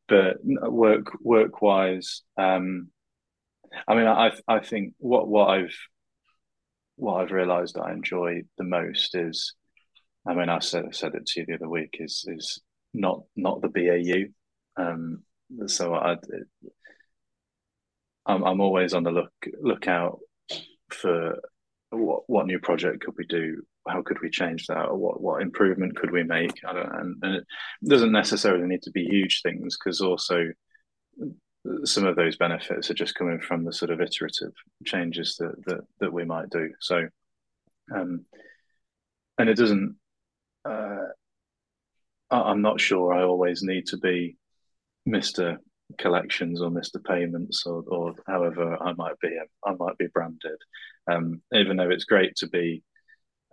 but 0.08 0.36
work 0.42 1.12
work 1.20 1.60
wise, 1.62 2.22
um, 2.36 2.88
I 3.88 3.94
mean, 3.94 4.06
I 4.06 4.32
I 4.46 4.60
think 4.60 4.94
what 4.98 5.28
what 5.28 5.48
I've 5.48 5.76
what 6.96 7.22
I've 7.22 7.32
realised 7.32 7.78
I 7.78 7.92
enjoy 7.92 8.42
the 8.56 8.64
most 8.64 9.14
is, 9.14 9.54
I 10.26 10.34
mean, 10.34 10.48
I 10.48 10.60
said 10.60 10.94
said 10.94 11.14
it 11.14 11.26
to 11.26 11.40
you 11.40 11.46
the 11.46 11.54
other 11.54 11.68
week 11.68 11.96
is 12.00 12.24
is 12.28 12.60
not 12.94 13.22
not 13.36 13.60
the 13.60 13.68
BAU. 13.68 14.32
Um, 14.76 15.22
so 15.66 15.94
I, 15.94 16.16
I'm, 18.26 18.44
I'm 18.44 18.60
always 18.60 18.94
on 18.94 19.04
the 19.04 19.10
look 19.10 19.32
lookout 19.60 20.18
for 20.90 21.36
what 21.90 22.22
what 22.26 22.46
new 22.46 22.58
project 22.58 23.04
could 23.04 23.14
we 23.16 23.26
do? 23.26 23.62
How 23.88 24.02
could 24.02 24.20
we 24.20 24.30
change 24.30 24.66
that? 24.66 24.86
Or 24.86 24.96
what 24.96 25.20
what 25.20 25.42
improvement 25.42 25.96
could 25.96 26.10
we 26.10 26.24
make? 26.24 26.52
I 26.66 26.72
don't, 26.72 26.94
and, 26.94 27.16
and 27.22 27.34
it 27.36 27.44
doesn't 27.88 28.12
necessarily 28.12 28.66
need 28.66 28.82
to 28.82 28.90
be 28.90 29.04
huge 29.04 29.42
things 29.42 29.76
because 29.76 30.00
also 30.00 30.46
some 31.84 32.04
of 32.04 32.16
those 32.16 32.36
benefits 32.36 32.90
are 32.90 32.94
just 32.94 33.14
coming 33.14 33.40
from 33.40 33.64
the 33.64 33.72
sort 33.72 33.90
of 33.90 34.00
iterative 34.00 34.52
changes 34.84 35.36
that 35.38 35.54
that, 35.66 35.80
that 36.00 36.12
we 36.12 36.24
might 36.24 36.50
do. 36.50 36.70
So, 36.80 37.08
um, 37.94 38.24
and 39.38 39.48
it 39.48 39.56
doesn't. 39.56 39.96
Uh, 40.64 41.06
I'm 42.28 42.60
not 42.60 42.80
sure 42.80 43.14
I 43.14 43.22
always 43.22 43.62
need 43.62 43.86
to 43.86 43.98
be 43.98 44.36
Mr. 45.08 45.58
Collections 45.98 46.60
or 46.60 46.70
Mr. 46.70 47.02
Payments 47.04 47.64
or, 47.66 47.84
or 47.86 48.14
however 48.26 48.76
I 48.82 48.92
might 48.94 49.18
be, 49.20 49.30
I 49.64 49.72
might 49.78 49.96
be 49.98 50.08
branded. 50.12 50.58
Um, 51.10 51.40
even 51.52 51.76
though 51.76 51.90
it's 51.90 52.04
great 52.04 52.34
to 52.36 52.48
be 52.48 52.82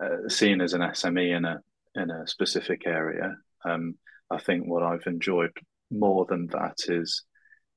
uh, 0.04 0.28
seen 0.28 0.62
as 0.62 0.74
an 0.74 0.82
SME 0.82 1.38
in 1.38 1.46
a 1.46 1.60
in 1.96 2.10
a 2.10 2.26
specific 2.26 2.88
area, 2.88 3.36
um, 3.66 3.96
I 4.32 4.40
think 4.40 4.66
what 4.66 4.82
I've 4.82 5.06
enjoyed 5.06 5.52
more 5.92 6.26
than 6.26 6.48
that 6.48 6.78
is 6.88 7.24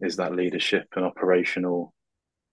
is 0.00 0.16
that 0.16 0.34
leadership 0.34 0.86
and 0.96 1.04
operational 1.04 1.92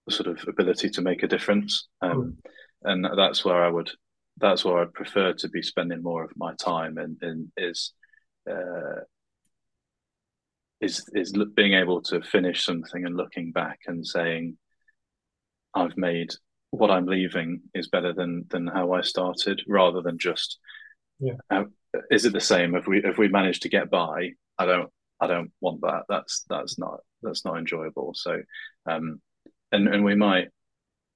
sort 0.09 0.27
of 0.27 0.45
ability 0.47 0.89
to 0.89 1.01
make 1.01 1.23
a 1.23 1.27
difference. 1.27 1.87
Um, 2.01 2.37
and 2.83 3.07
that's 3.17 3.45
where 3.45 3.63
I 3.63 3.69
would 3.69 3.89
that's 4.37 4.65
where 4.65 4.79
I'd 4.79 4.93
prefer 4.93 5.33
to 5.33 5.49
be 5.49 5.61
spending 5.61 6.01
more 6.01 6.23
of 6.23 6.31
my 6.35 6.53
time 6.55 6.97
and, 6.97 7.17
and 7.21 7.51
is 7.55 7.93
uh, 8.49 9.01
is 10.83 11.09
is 11.13 11.33
being 11.55 11.73
able 11.73 12.01
to 12.03 12.21
finish 12.21 12.65
something 12.65 13.05
and 13.05 13.15
looking 13.15 13.51
back 13.51 13.79
and 13.87 14.05
saying, 14.05 14.57
I've 15.73 15.97
made 15.97 16.31
what 16.71 16.91
I'm 16.91 17.05
leaving 17.05 17.61
is 17.73 17.87
better 17.87 18.13
than 18.13 18.45
than 18.49 18.67
how 18.67 18.93
I 18.93 19.01
started, 19.01 19.61
rather 19.67 20.01
than 20.01 20.17
just, 20.17 20.59
yeah. 21.19 21.33
Uh, 21.49 21.65
is 22.09 22.25
it 22.25 22.33
the 22.33 22.41
same? 22.41 22.75
If 22.75 22.87
we 22.87 23.03
if 23.03 23.17
we 23.17 23.27
manage 23.27 23.61
to 23.61 23.69
get 23.69 23.89
by, 23.89 24.31
I 24.57 24.65
don't 24.65 24.89
I 25.19 25.27
don't 25.27 25.51
want 25.61 25.81
that. 25.81 26.03
That's 26.09 26.43
that's 26.49 26.77
not 26.77 26.99
that's 27.21 27.45
not 27.45 27.57
enjoyable. 27.57 28.13
So, 28.15 28.41
um, 28.85 29.21
and 29.71 29.87
and 29.87 30.03
we 30.03 30.15
might 30.15 30.49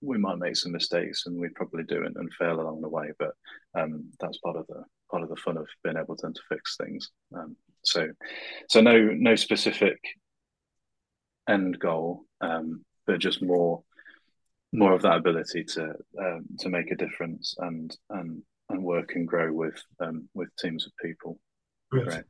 we 0.02 0.18
might 0.18 0.38
make 0.38 0.56
some 0.56 0.72
mistakes 0.72 1.26
and 1.26 1.40
we 1.40 1.50
probably 1.50 1.84
do 1.84 2.06
and, 2.06 2.16
and 2.16 2.32
fail 2.34 2.62
along 2.62 2.82
the 2.82 2.90
way, 2.90 3.12
but 3.18 3.32
um, 3.76 4.12
that's 4.20 4.38
part 4.40 4.56
of 4.56 4.68
the 4.68 4.84
part 5.10 5.24
of 5.24 5.30
the 5.30 5.36
fun 5.36 5.58
of 5.58 5.68
being 5.84 5.98
able 5.98 6.16
to, 6.16 6.28
to 6.28 6.42
fix 6.50 6.78
things. 6.78 7.10
Um, 7.36 7.56
so, 7.84 8.08
so 8.70 8.82
no 8.82 8.98
no 9.00 9.36
specific 9.36 10.00
end 11.50 11.80
goal, 11.80 12.24
um, 12.42 12.84
but 13.06 13.20
just 13.20 13.42
more 13.42 13.84
more 14.74 14.94
of 14.94 15.02
that 15.02 15.18
ability 15.18 15.64
to 15.64 15.94
um, 16.20 16.46
to 16.60 16.70
make 16.70 16.92
a 16.92 16.96
difference 16.96 17.56
and 17.60 17.96
and 18.10 18.42
and 18.70 18.84
work 18.84 19.16
and 19.16 19.28
grow 19.28 19.52
with 19.52 19.82
um, 20.00 20.28
with 20.34 20.50
teams 20.60 20.86
of 20.86 20.92
people. 21.02 21.40
Great. 21.92 22.24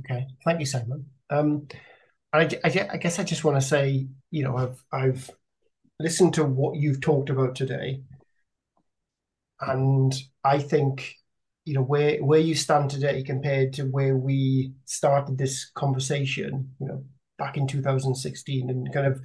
Okay, 0.00 0.26
thank 0.44 0.60
you, 0.60 0.66
Simon. 0.66 1.06
Um, 1.30 1.66
I, 2.32 2.42
I, 2.64 2.88
I 2.92 2.96
guess 2.98 3.18
I 3.18 3.24
just 3.24 3.44
want 3.44 3.60
to 3.60 3.66
say, 3.66 4.06
you 4.30 4.42
know, 4.42 4.56
I've 4.56 4.84
I've 4.92 5.30
listened 5.98 6.34
to 6.34 6.44
what 6.44 6.76
you've 6.76 7.00
talked 7.00 7.30
about 7.30 7.54
today, 7.54 8.02
and 9.60 10.14
I 10.44 10.58
think, 10.58 11.14
you 11.66 11.74
know, 11.74 11.82
where 11.82 12.18
where 12.24 12.40
you 12.40 12.54
stand 12.54 12.90
today 12.90 13.22
compared 13.22 13.72
to 13.74 13.82
where 13.82 14.16
we 14.16 14.72
started 14.86 15.36
this 15.36 15.70
conversation, 15.74 16.70
you 16.80 16.86
know, 16.86 17.04
back 17.38 17.56
in 17.56 17.66
2016, 17.66 18.70
and 18.70 18.94
kind 18.94 19.06
of 19.06 19.20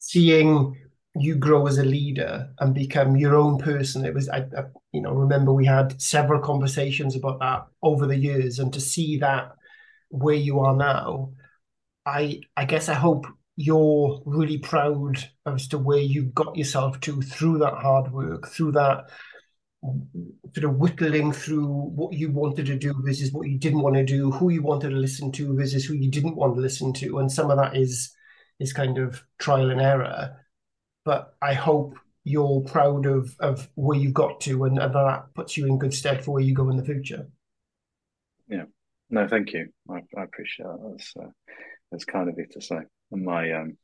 seeing 0.00 0.76
you 1.18 1.36
grow 1.36 1.66
as 1.66 1.78
a 1.78 1.84
leader 1.84 2.48
and 2.58 2.74
become 2.74 3.16
your 3.16 3.36
own 3.36 3.56
person. 3.58 4.04
It 4.04 4.12
was, 4.12 4.28
I, 4.28 4.40
I, 4.40 4.64
you 4.92 5.00
know, 5.00 5.12
remember 5.12 5.52
we 5.52 5.64
had 5.64 6.00
several 6.02 6.42
conversations 6.42 7.16
about 7.16 7.38
that 7.38 7.66
over 7.82 8.06
the 8.06 8.18
years, 8.18 8.58
and 8.58 8.72
to 8.74 8.80
see 8.80 9.18
that 9.18 9.52
where 10.10 10.34
you 10.34 10.60
are 10.60 10.76
now, 10.76 11.30
I, 12.04 12.40
I 12.56 12.64
guess 12.64 12.88
I 12.88 12.94
hope 12.94 13.26
you're 13.56 14.22
really 14.26 14.58
proud 14.58 15.18
as 15.46 15.68
to 15.68 15.78
where 15.78 16.00
you 16.00 16.24
got 16.24 16.56
yourself 16.56 17.00
to 17.00 17.22
through 17.22 17.58
that 17.58 17.74
hard 17.74 18.12
work, 18.12 18.48
through 18.48 18.72
that 18.72 19.06
sort 20.54 20.64
of 20.64 20.76
whittling 20.76 21.32
through 21.32 21.66
what 21.66 22.12
you 22.12 22.30
wanted 22.30 22.66
to 22.66 22.76
do 22.76 22.94
versus 23.04 23.32
what 23.32 23.48
you 23.48 23.58
didn't 23.58 23.82
want 23.82 23.96
to 23.96 24.04
do, 24.04 24.30
who 24.30 24.50
you 24.50 24.62
wanted 24.62 24.90
to 24.90 24.96
listen 24.96 25.32
to 25.32 25.56
versus 25.56 25.84
who 25.84 25.94
you 25.94 26.10
didn't 26.10 26.36
want 26.36 26.54
to 26.54 26.60
listen 26.60 26.92
to, 26.94 27.18
and 27.18 27.30
some 27.30 27.50
of 27.50 27.58
that 27.58 27.76
is 27.76 28.12
is 28.58 28.72
kind 28.72 28.98
of 28.98 29.22
trial 29.38 29.70
and 29.70 29.80
error 29.80 30.36
but 31.06 31.36
I 31.40 31.54
hope 31.54 31.94
you're 32.24 32.60
proud 32.62 33.06
of 33.06 33.34
of 33.38 33.70
where 33.76 33.96
you've 33.96 34.12
got 34.12 34.40
to, 34.42 34.64
and, 34.64 34.78
and 34.78 34.92
that 34.92 35.32
puts 35.34 35.56
you 35.56 35.66
in 35.66 35.78
good 35.78 35.94
stead 35.94 36.22
for 36.22 36.32
where 36.32 36.42
you 36.42 36.52
go 36.52 36.68
in 36.68 36.76
the 36.76 36.84
future. 36.84 37.28
Yeah, 38.48 38.64
no, 39.08 39.26
thank 39.28 39.52
you. 39.52 39.68
I, 39.88 40.02
I 40.18 40.24
appreciate 40.24 40.66
that. 40.66 40.90
That's 40.90 41.12
uh, 41.16 41.30
that's 41.90 42.04
kind 42.04 42.28
of 42.28 42.36
you 42.36 42.46
to 42.50 42.60
say. 42.60 42.80
And 43.12 43.24
my 43.24 43.52
um, 43.52 43.78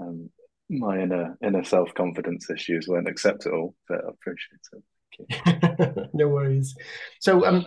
um 0.00 0.30
my 0.70 0.98
inner 1.00 1.36
inner 1.44 1.62
self 1.62 1.92
confidence 1.94 2.48
issues 2.48 2.88
won't 2.88 3.08
accept 3.08 3.44
it 3.44 3.52
all, 3.52 3.74
but 3.86 4.02
I 4.02 4.08
appreciate 4.08 4.60
it. 4.72 4.82
no 6.12 6.28
worries. 6.28 6.74
So 7.20 7.44
um, 7.46 7.66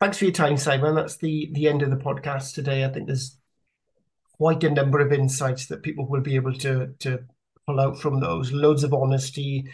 thanks 0.00 0.18
for 0.18 0.24
your 0.24 0.32
time, 0.32 0.56
Simon. 0.56 0.94
That's 0.94 1.16
the 1.16 1.50
the 1.52 1.68
end 1.68 1.82
of 1.82 1.90
the 1.90 1.96
podcast 1.96 2.54
today. 2.54 2.84
I 2.84 2.88
think 2.88 3.06
there's 3.06 3.38
quite 4.32 4.62
a 4.64 4.70
number 4.70 5.00
of 5.00 5.12
insights 5.12 5.66
that 5.66 5.82
people 5.82 6.08
will 6.08 6.20
be 6.20 6.36
able 6.36 6.54
to 6.54 6.94
to 7.00 7.20
pull 7.66 7.80
out 7.80 8.00
from 8.00 8.20
those. 8.20 8.52
Loads 8.52 8.84
of 8.84 8.94
honesty, 8.94 9.68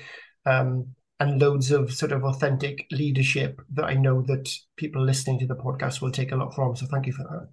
um, 0.46 0.94
and 1.20 1.40
loads 1.40 1.70
of 1.70 1.92
sort 1.92 2.12
of 2.12 2.24
authentic 2.24 2.86
leadership 2.90 3.60
that 3.72 3.84
I 3.84 3.94
know 3.94 4.22
that 4.22 4.52
people 4.76 5.04
listening 5.04 5.38
to 5.40 5.46
the 5.46 5.56
podcast 5.56 6.00
will 6.00 6.10
take 6.10 6.32
a 6.32 6.36
lot 6.36 6.54
from. 6.54 6.76
So 6.76 6.86
thank 6.86 7.06
you 7.06 7.12
for 7.12 7.22
that. 7.24 7.48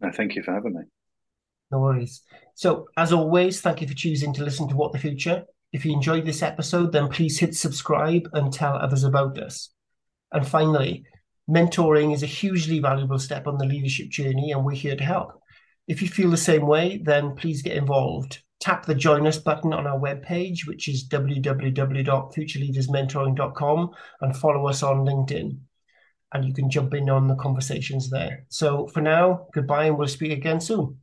No, 0.00 0.12
thank 0.12 0.36
you 0.36 0.42
for 0.42 0.52
having 0.52 0.74
me. 0.74 0.82
No 1.70 1.80
worries. 1.80 2.22
So, 2.54 2.86
as 2.96 3.12
always, 3.12 3.60
thank 3.60 3.80
you 3.80 3.88
for 3.88 3.94
choosing 3.94 4.32
to 4.34 4.44
listen 4.44 4.68
to 4.68 4.76
What 4.76 4.92
the 4.92 4.98
Future. 4.98 5.44
If 5.72 5.84
you 5.84 5.92
mm-hmm. 5.92 5.98
enjoyed 5.98 6.26
this 6.26 6.42
episode, 6.42 6.92
then 6.92 7.08
please 7.08 7.38
hit 7.38 7.54
subscribe 7.54 8.28
and 8.32 8.52
tell 8.52 8.76
others 8.76 9.04
about 9.04 9.38
us. 9.38 9.70
And 10.32 10.46
finally, 10.46 11.04
mentoring 11.48 12.14
is 12.14 12.22
a 12.22 12.26
hugely 12.26 12.78
valuable 12.78 13.18
step 13.18 13.46
on 13.46 13.58
the 13.58 13.66
leadership 13.66 14.08
journey, 14.08 14.52
and 14.52 14.64
we're 14.64 14.72
here 14.72 14.96
to 14.96 15.04
help. 15.04 15.42
If 15.86 16.02
you 16.02 16.08
feel 16.08 16.30
the 16.30 16.36
same 16.36 16.66
way, 16.66 17.00
then 17.02 17.34
please 17.34 17.62
get 17.62 17.76
involved 17.76 18.42
tap 18.60 18.86
the 18.86 18.94
join 18.94 19.26
us 19.26 19.38
button 19.38 19.72
on 19.72 19.86
our 19.86 19.98
webpage, 19.98 20.66
which 20.66 20.88
is 20.88 21.08
www.futureleadersmentoring.com, 21.08 23.90
and 24.20 24.36
follow 24.36 24.68
us 24.68 24.82
on 24.82 25.06
LinkedIn. 25.06 25.56
And 26.32 26.44
you 26.44 26.52
can 26.52 26.68
jump 26.68 26.92
in 26.94 27.08
on 27.08 27.28
the 27.28 27.36
conversations 27.36 28.10
there. 28.10 28.44
So 28.48 28.88
for 28.88 29.00
now, 29.00 29.46
goodbye, 29.54 29.86
and 29.86 29.96
we'll 29.96 30.08
speak 30.08 30.32
again 30.32 30.60
soon. 30.60 30.98